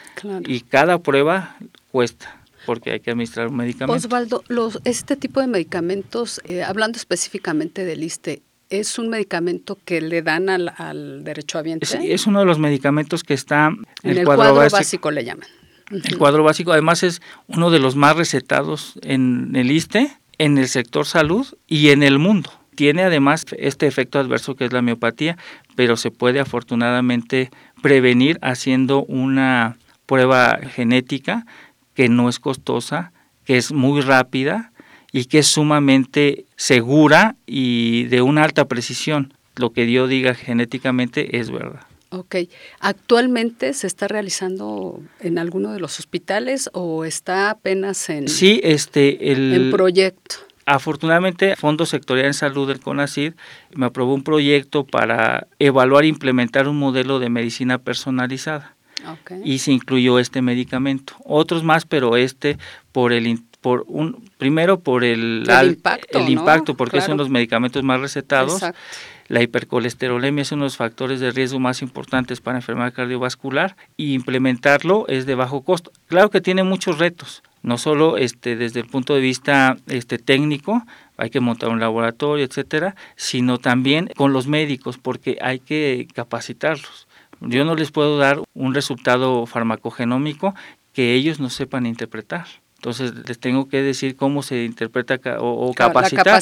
Y 0.46 0.62
cada 0.62 1.00
prueba 1.00 1.58
cuesta 1.92 2.42
porque 2.66 2.92
hay 2.92 3.00
que 3.00 3.12
administrar 3.12 3.48
un 3.48 3.56
medicamento. 3.56 3.94
Osvaldo, 3.94 4.44
los, 4.50 4.80
este 4.84 5.16
tipo 5.16 5.40
de 5.40 5.48
medicamentos, 5.48 6.42
eh, 6.44 6.64
hablando 6.64 6.98
específicamente 6.98 7.86
del 7.86 8.04
ISTE, 8.04 8.42
¿Es 8.70 9.00
un 9.00 9.08
medicamento 9.08 9.78
que 9.86 10.02
le 10.02 10.22
dan 10.22 10.50
al, 10.50 10.74
al 10.76 11.24
derecho 11.24 11.58
a 11.58 11.64
Sí, 11.64 12.12
es 12.12 12.28
uno 12.28 12.42
de 12.42 12.46
los 12.46 12.60
medicamentos 12.60 13.24
que 13.24 13.34
está 13.34 13.72
en 14.04 14.18
el, 14.18 14.26
cuadro, 14.26 14.56
básico, 14.56 15.10
le 15.10 15.24
llaman. 15.24 15.48
El 15.90 16.18
cuadro 16.18 16.44
básico 16.44 16.74
además 16.74 17.02
es 17.04 17.22
uno 17.48 17.72
de 17.72 17.80
los 17.80 17.96
más 17.96 18.18
recetados 18.18 19.00
en 19.04 19.56
el 19.56 19.72
ISTE, 19.72 20.12
en 20.38 20.58
el 20.58 20.68
sector 20.68 21.06
salud 21.06 21.48
y 21.66 21.92
en 21.92 22.04
el 22.04 22.20
mundo. 22.20 22.52
Tiene 22.78 23.02
además 23.02 23.44
este 23.58 23.88
efecto 23.88 24.20
adverso 24.20 24.56
que 24.56 24.64
es 24.64 24.72
la 24.72 24.84
miopatía, 24.84 25.36
pero 25.76 25.98
se 25.98 26.12
puede 26.12 26.40
afortunadamente 26.40 27.50
prevenir 27.82 28.38
haciendo 28.44 29.04
una 29.06 29.80
prueba 30.06 30.60
genética 30.62 31.48
que 31.96 32.08
no 32.08 32.30
es 32.30 32.40
costosa, 32.40 33.14
que 33.46 33.58
es 33.58 33.72
muy 33.72 34.02
rápida 34.02 34.72
y 35.12 35.26
que 35.26 35.40
es 35.40 35.48
sumamente 35.48 36.46
segura 36.56 37.36
y 37.48 38.04
de 38.04 38.22
una 38.22 38.44
alta 38.44 38.66
precisión. 38.66 39.34
Lo 39.56 39.72
que 39.72 39.88
Dios 39.88 40.08
diga 40.08 40.36
genéticamente 40.36 41.40
es 41.40 41.50
verdad. 41.50 41.82
Ok. 42.12 42.36
¿Actualmente 42.80 43.74
se 43.74 43.88
está 43.88 44.08
realizando 44.08 45.02
en 45.20 45.40
alguno 45.40 45.74
de 45.74 45.80
los 45.80 45.98
hospitales 45.98 46.70
o 46.74 47.06
está 47.06 47.50
apenas 47.50 48.08
en, 48.12 48.28
sí, 48.28 48.62
este, 48.64 49.32
el, 49.32 49.52
en 49.52 49.72
proyecto? 49.72 50.47
Afortunadamente, 50.68 51.56
Fondo 51.56 51.86
Sectorial 51.86 52.28
en 52.28 52.34
Salud 52.34 52.68
del 52.68 52.82
CONACID 52.82 53.34
me 53.74 53.86
aprobó 53.86 54.14
un 54.14 54.24
proyecto 54.24 54.86
para 54.86 55.48
evaluar 55.60 56.04
e 56.04 56.08
implementar 56.08 56.68
un 56.68 56.78
modelo 56.78 57.20
de 57.20 57.30
medicina 57.30 57.78
personalizada. 57.78 58.76
Okay. 59.22 59.42
Y 59.46 59.60
se 59.60 59.72
incluyó 59.72 60.20
este 60.20 60.42
medicamento. 60.42 61.14
Otros 61.24 61.64
más, 61.64 61.86
pero 61.86 62.18
este 62.18 62.58
por 62.92 63.14
el 63.14 63.40
por 63.62 63.86
un 63.88 64.30
primero 64.38 64.80
por 64.82 65.04
el, 65.04 65.50
el 65.50 65.68
impacto, 65.70 66.20
el 66.20 66.30
impacto 66.30 66.76
porque 66.76 67.02
son 67.02 67.18
los 67.18 67.30
medicamentos 67.30 67.82
más 67.84 68.02
recetados. 68.02 68.56
Exacto 68.56 68.80
la 69.28 69.44
hipercolesterolemia 69.44 70.42
es 70.42 70.52
uno 70.52 70.64
de 70.64 70.68
los 70.68 70.78
factores 70.78 71.20
de 71.20 71.32
riesgo 71.32 71.60
más 71.60 71.82
importantes 71.82 72.40
para 72.42 72.58
enfermedad 72.58 72.94
cardiovascular 72.94 73.76
y 73.98 74.14
implementarlo 74.14 75.06
es 75.08 75.26
de 75.26 75.36
bajo 75.36 75.64
costo. 75.64 75.92
Claro 76.08 76.30
que 76.30 76.42
tiene 76.42 76.64
muchos 76.64 76.98
retos, 76.98 77.44
no 77.68 77.78
solo 77.78 78.16
este, 78.16 78.56
desde 78.56 78.80
el 78.80 78.88
punto 78.88 79.14
de 79.14 79.20
vista 79.20 79.76
este, 79.88 80.18
técnico, 80.18 80.84
hay 81.18 81.30
que 81.30 81.42
montar 81.42 81.68
un 81.68 81.82
laboratorio, 81.82 82.46
etcétera, 82.46 82.96
sino 83.18 83.58
también 83.58 84.10
con 84.16 84.32
los 84.32 84.48
médicos, 84.48 84.98
porque 84.98 85.38
hay 85.42 85.60
que 85.60 86.08
capacitarlos. 86.14 87.08
Yo 87.42 87.66
no 87.66 87.76
les 87.76 87.92
puedo 87.92 88.18
dar 88.18 88.42
un 88.54 88.74
resultado 88.74 89.46
farmacogenómico 89.46 90.56
que 90.94 91.14
ellos 91.14 91.42
no 91.42 91.50
sepan 91.50 91.86
interpretar. 91.86 92.48
Entonces 92.76 93.12
les 93.28 93.38
tengo 93.38 93.68
que 93.68 93.82
decir 93.82 94.16
cómo 94.16 94.44
se 94.44 94.64
interpreta 94.64 95.20
o, 95.42 95.74
capacitar 95.74 96.42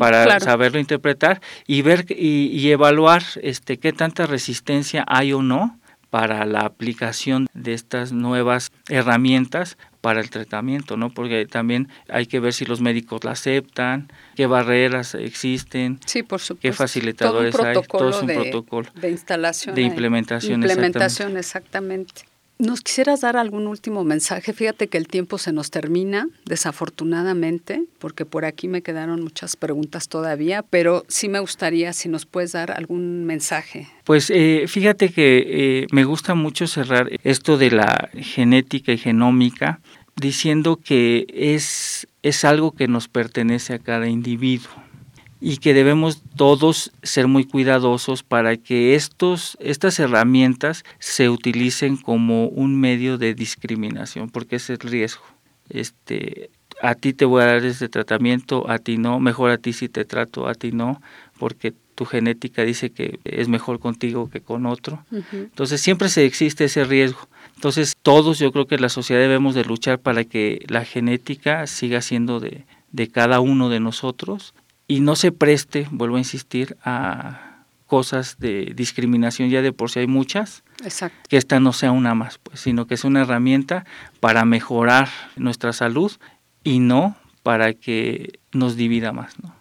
para 0.00 0.40
saberlo 0.40 0.80
interpretar 0.80 1.40
y 1.68 1.82
ver 1.82 2.06
y, 2.08 2.68
evaluar 2.70 3.22
este 3.42 3.78
qué 3.78 3.92
tanta 3.92 4.26
resistencia 4.26 5.04
hay 5.06 5.32
o 5.34 5.42
no 5.42 5.78
para 6.14 6.46
la 6.46 6.60
aplicación 6.60 7.48
de 7.54 7.72
estas 7.72 8.12
nuevas 8.12 8.70
herramientas 8.88 9.76
para 10.00 10.20
el 10.20 10.30
tratamiento, 10.30 10.96
¿no? 10.96 11.10
Porque 11.10 11.44
también 11.44 11.88
hay 12.08 12.26
que 12.26 12.38
ver 12.38 12.52
si 12.52 12.64
los 12.64 12.80
médicos 12.80 13.24
la 13.24 13.32
aceptan, 13.32 14.12
qué 14.36 14.46
barreras 14.46 15.16
existen, 15.16 15.98
sí, 16.06 16.22
por 16.22 16.40
qué 16.60 16.72
facilitadores 16.72 17.58
hay, 17.58 17.74
todo 17.82 18.10
es 18.10 18.22
un 18.22 18.28
protocolo 18.28 18.88
de 18.94 19.10
instalación, 19.10 19.74
de 19.74 19.82
implementación, 19.82 20.62
implementación 20.62 21.36
exactamente. 21.36 22.22
¿Nos 22.58 22.82
quisieras 22.82 23.20
dar 23.20 23.36
algún 23.36 23.66
último 23.66 24.04
mensaje? 24.04 24.52
Fíjate 24.52 24.86
que 24.86 24.96
el 24.96 25.08
tiempo 25.08 25.38
se 25.38 25.52
nos 25.52 25.70
termina, 25.72 26.28
desafortunadamente, 26.44 27.82
porque 27.98 28.24
por 28.24 28.44
aquí 28.44 28.68
me 28.68 28.80
quedaron 28.80 29.22
muchas 29.22 29.56
preguntas 29.56 30.08
todavía, 30.08 30.62
pero 30.62 31.04
sí 31.08 31.28
me 31.28 31.40
gustaría 31.40 31.92
si 31.92 32.08
nos 32.08 32.26
puedes 32.26 32.52
dar 32.52 32.70
algún 32.70 33.24
mensaje. 33.24 33.88
Pues 34.04 34.30
eh, 34.30 34.66
fíjate 34.68 35.08
que 35.08 35.44
eh, 35.46 35.86
me 35.90 36.04
gusta 36.04 36.36
mucho 36.36 36.68
cerrar 36.68 37.10
esto 37.24 37.58
de 37.58 37.72
la 37.72 38.10
genética 38.14 38.92
y 38.92 38.98
genómica 38.98 39.80
diciendo 40.14 40.76
que 40.76 41.26
es, 41.34 42.06
es 42.22 42.44
algo 42.44 42.70
que 42.70 42.86
nos 42.86 43.08
pertenece 43.08 43.74
a 43.74 43.80
cada 43.80 44.08
individuo 44.08 44.83
y 45.46 45.58
que 45.58 45.74
debemos 45.74 46.22
todos 46.36 46.90
ser 47.02 47.28
muy 47.28 47.44
cuidadosos 47.44 48.22
para 48.22 48.56
que 48.56 48.94
estos, 48.94 49.58
estas 49.60 50.00
herramientas 50.00 50.84
se 51.00 51.28
utilicen 51.28 51.98
como 51.98 52.46
un 52.46 52.80
medio 52.80 53.18
de 53.18 53.34
discriminación, 53.34 54.30
porque 54.30 54.56
es 54.56 54.70
el 54.70 54.78
riesgo. 54.78 55.22
Este, 55.68 56.48
a 56.80 56.94
ti 56.94 57.12
te 57.12 57.26
voy 57.26 57.42
a 57.42 57.46
dar 57.46 57.64
este 57.66 57.90
tratamiento, 57.90 58.70
a 58.70 58.78
ti 58.78 58.96
no, 58.96 59.20
mejor 59.20 59.50
a 59.50 59.58
ti 59.58 59.74
si 59.74 59.90
te 59.90 60.06
trato, 60.06 60.48
a 60.48 60.54
ti 60.54 60.72
no, 60.72 61.02
porque 61.38 61.74
tu 61.94 62.06
genética 62.06 62.64
dice 62.64 62.88
que 62.88 63.20
es 63.24 63.46
mejor 63.48 63.80
contigo 63.80 64.30
que 64.30 64.40
con 64.40 64.64
otro. 64.64 65.04
Entonces 65.30 65.78
siempre 65.78 66.08
se 66.08 66.24
existe 66.24 66.64
ese 66.64 66.84
riesgo. 66.84 67.28
Entonces 67.54 67.98
todos 68.02 68.38
yo 68.38 68.50
creo 68.50 68.66
que 68.66 68.78
la 68.78 68.88
sociedad 68.88 69.20
debemos 69.20 69.54
de 69.54 69.66
luchar 69.66 69.98
para 69.98 70.24
que 70.24 70.64
la 70.68 70.86
genética 70.86 71.66
siga 71.66 72.00
siendo 72.00 72.40
de, 72.40 72.64
de 72.92 73.08
cada 73.08 73.40
uno 73.40 73.68
de 73.68 73.80
nosotros 73.80 74.54
y 74.86 75.00
no 75.00 75.16
se 75.16 75.32
preste, 75.32 75.88
vuelvo 75.90 76.16
a 76.16 76.20
insistir, 76.20 76.76
a 76.84 77.64
cosas 77.86 78.38
de 78.38 78.72
discriminación, 78.74 79.50
ya 79.50 79.62
de 79.62 79.72
por 79.72 79.90
sí 79.90 80.00
hay 80.00 80.06
muchas, 80.06 80.64
que 81.28 81.36
esta 81.36 81.60
no 81.60 81.72
sea 81.72 81.92
una 81.92 82.14
más, 82.14 82.38
pues, 82.38 82.60
sino 82.60 82.86
que 82.86 82.94
es 82.94 83.04
una 83.04 83.22
herramienta 83.22 83.84
para 84.20 84.44
mejorar 84.44 85.08
nuestra 85.36 85.72
salud 85.72 86.12
y 86.62 86.80
no 86.80 87.16
para 87.42 87.74
que 87.74 88.40
nos 88.52 88.76
divida 88.76 89.12
más. 89.12 89.34
¿no? 89.42 89.54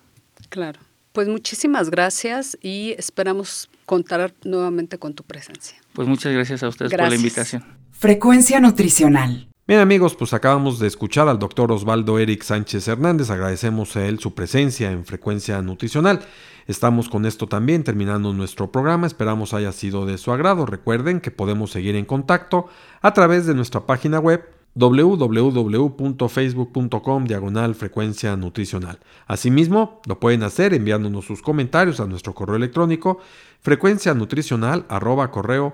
Claro. 0.49 0.79
Pues 1.11 1.27
muchísimas 1.27 1.91
gracias 1.91 2.57
y 2.61 2.95
esperamos 2.97 3.69
contar 3.85 4.33
nuevamente 4.43 4.97
con 4.97 5.13
tu 5.13 5.23
presencia. 5.23 5.77
Pues 5.93 6.07
muchas 6.07 6.33
gracias 6.33 6.63
a 6.63 6.69
ustedes 6.69 6.91
por 6.91 7.07
la 7.07 7.15
invitación. 7.15 7.63
Frecuencia 7.91 8.59
nutricional. 8.59 9.47
Bien 9.65 9.79
amigos, 9.79 10.13
pues 10.13 10.33
acabamos 10.33 10.77
de 10.77 10.87
escuchar 10.87 11.29
al 11.29 11.39
doctor 11.39 11.71
Osvaldo 11.71 12.19
Eric 12.19 12.43
Sánchez 12.43 12.85
Hernández, 12.89 13.29
agradecemos 13.29 13.95
a 13.95 14.05
él 14.05 14.19
su 14.19 14.35
presencia 14.35 14.91
en 14.91 15.05
frecuencia 15.05 15.61
nutricional. 15.61 16.19
Estamos 16.67 17.07
con 17.07 17.25
esto 17.25 17.47
también 17.47 17.85
terminando 17.85 18.33
nuestro 18.33 18.73
programa, 18.73 19.07
esperamos 19.07 19.53
haya 19.53 19.71
sido 19.71 20.05
de 20.05 20.17
su 20.17 20.33
agrado. 20.33 20.65
Recuerden 20.65 21.21
que 21.21 21.31
podemos 21.31 21.71
seguir 21.71 21.95
en 21.95 22.03
contacto 22.03 22.67
a 23.01 23.13
través 23.13 23.45
de 23.45 23.53
nuestra 23.53 23.85
página 23.85 24.19
web 24.19 24.43
www.facebook.com 24.75 27.25
diagonal 27.25 27.75
frecuencia 27.75 28.35
nutricional. 28.35 28.99
Asimismo, 29.27 30.01
lo 30.07 30.19
pueden 30.19 30.41
hacer 30.43 30.73
enviándonos 30.73 31.23
sus 31.25 31.41
comentarios 31.41 32.01
a 32.01 32.07
nuestro 32.07 32.33
correo 32.33 32.57
electrónico 32.57 33.19
frecuencia 33.61 34.13
nutricional 34.13 34.85
arroba 34.89 35.31
correo 35.31 35.73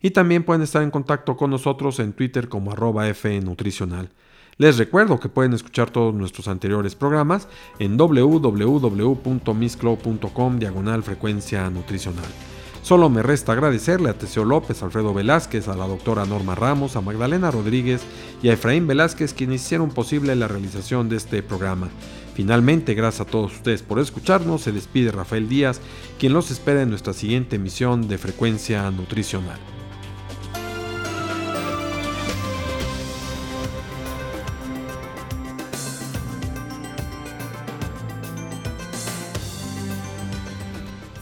y 0.00 0.10
también 0.10 0.44
pueden 0.44 0.62
estar 0.62 0.82
en 0.82 0.90
contacto 0.90 1.36
con 1.36 1.50
nosotros 1.50 2.00
en 2.00 2.12
Twitter 2.12 2.48
como 2.48 2.72
arroba 2.72 3.14
fnutricional. 3.14 4.10
Les 4.56 4.78
recuerdo 4.78 5.20
que 5.20 5.28
pueden 5.28 5.52
escuchar 5.52 5.90
todos 5.90 6.12
nuestros 6.14 6.48
anteriores 6.48 6.96
programas 6.96 7.46
en 7.78 7.96
www.misclow.com 7.96 10.58
diagonal 10.58 11.04
frecuencia 11.04 11.70
nutricional. 11.70 12.57
Solo 12.88 13.10
me 13.10 13.22
resta 13.22 13.52
agradecerle 13.52 14.08
a 14.08 14.14
Teseo 14.14 14.46
López, 14.46 14.82
Alfredo 14.82 15.12
Velázquez, 15.12 15.68
a 15.68 15.76
la 15.76 15.86
doctora 15.86 16.24
Norma 16.24 16.54
Ramos, 16.54 16.96
a 16.96 17.02
Magdalena 17.02 17.50
Rodríguez 17.50 18.00
y 18.42 18.48
a 18.48 18.54
Efraín 18.54 18.86
Velázquez 18.86 19.34
quienes 19.34 19.62
hicieron 19.62 19.90
posible 19.90 20.34
la 20.34 20.48
realización 20.48 21.10
de 21.10 21.16
este 21.16 21.42
programa. 21.42 21.90
Finalmente, 22.32 22.94
gracias 22.94 23.28
a 23.28 23.30
todos 23.30 23.52
ustedes 23.52 23.82
por 23.82 23.98
escucharnos, 23.98 24.62
se 24.62 24.72
despide 24.72 25.12
Rafael 25.12 25.50
Díaz, 25.50 25.82
quien 26.18 26.32
los 26.32 26.50
espera 26.50 26.80
en 26.80 26.88
nuestra 26.88 27.12
siguiente 27.12 27.56
emisión 27.56 28.08
de 28.08 28.16
Frecuencia 28.16 28.90
Nutricional. 28.90 29.58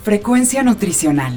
Frecuencia 0.04 0.62
Nutricional. 0.62 1.36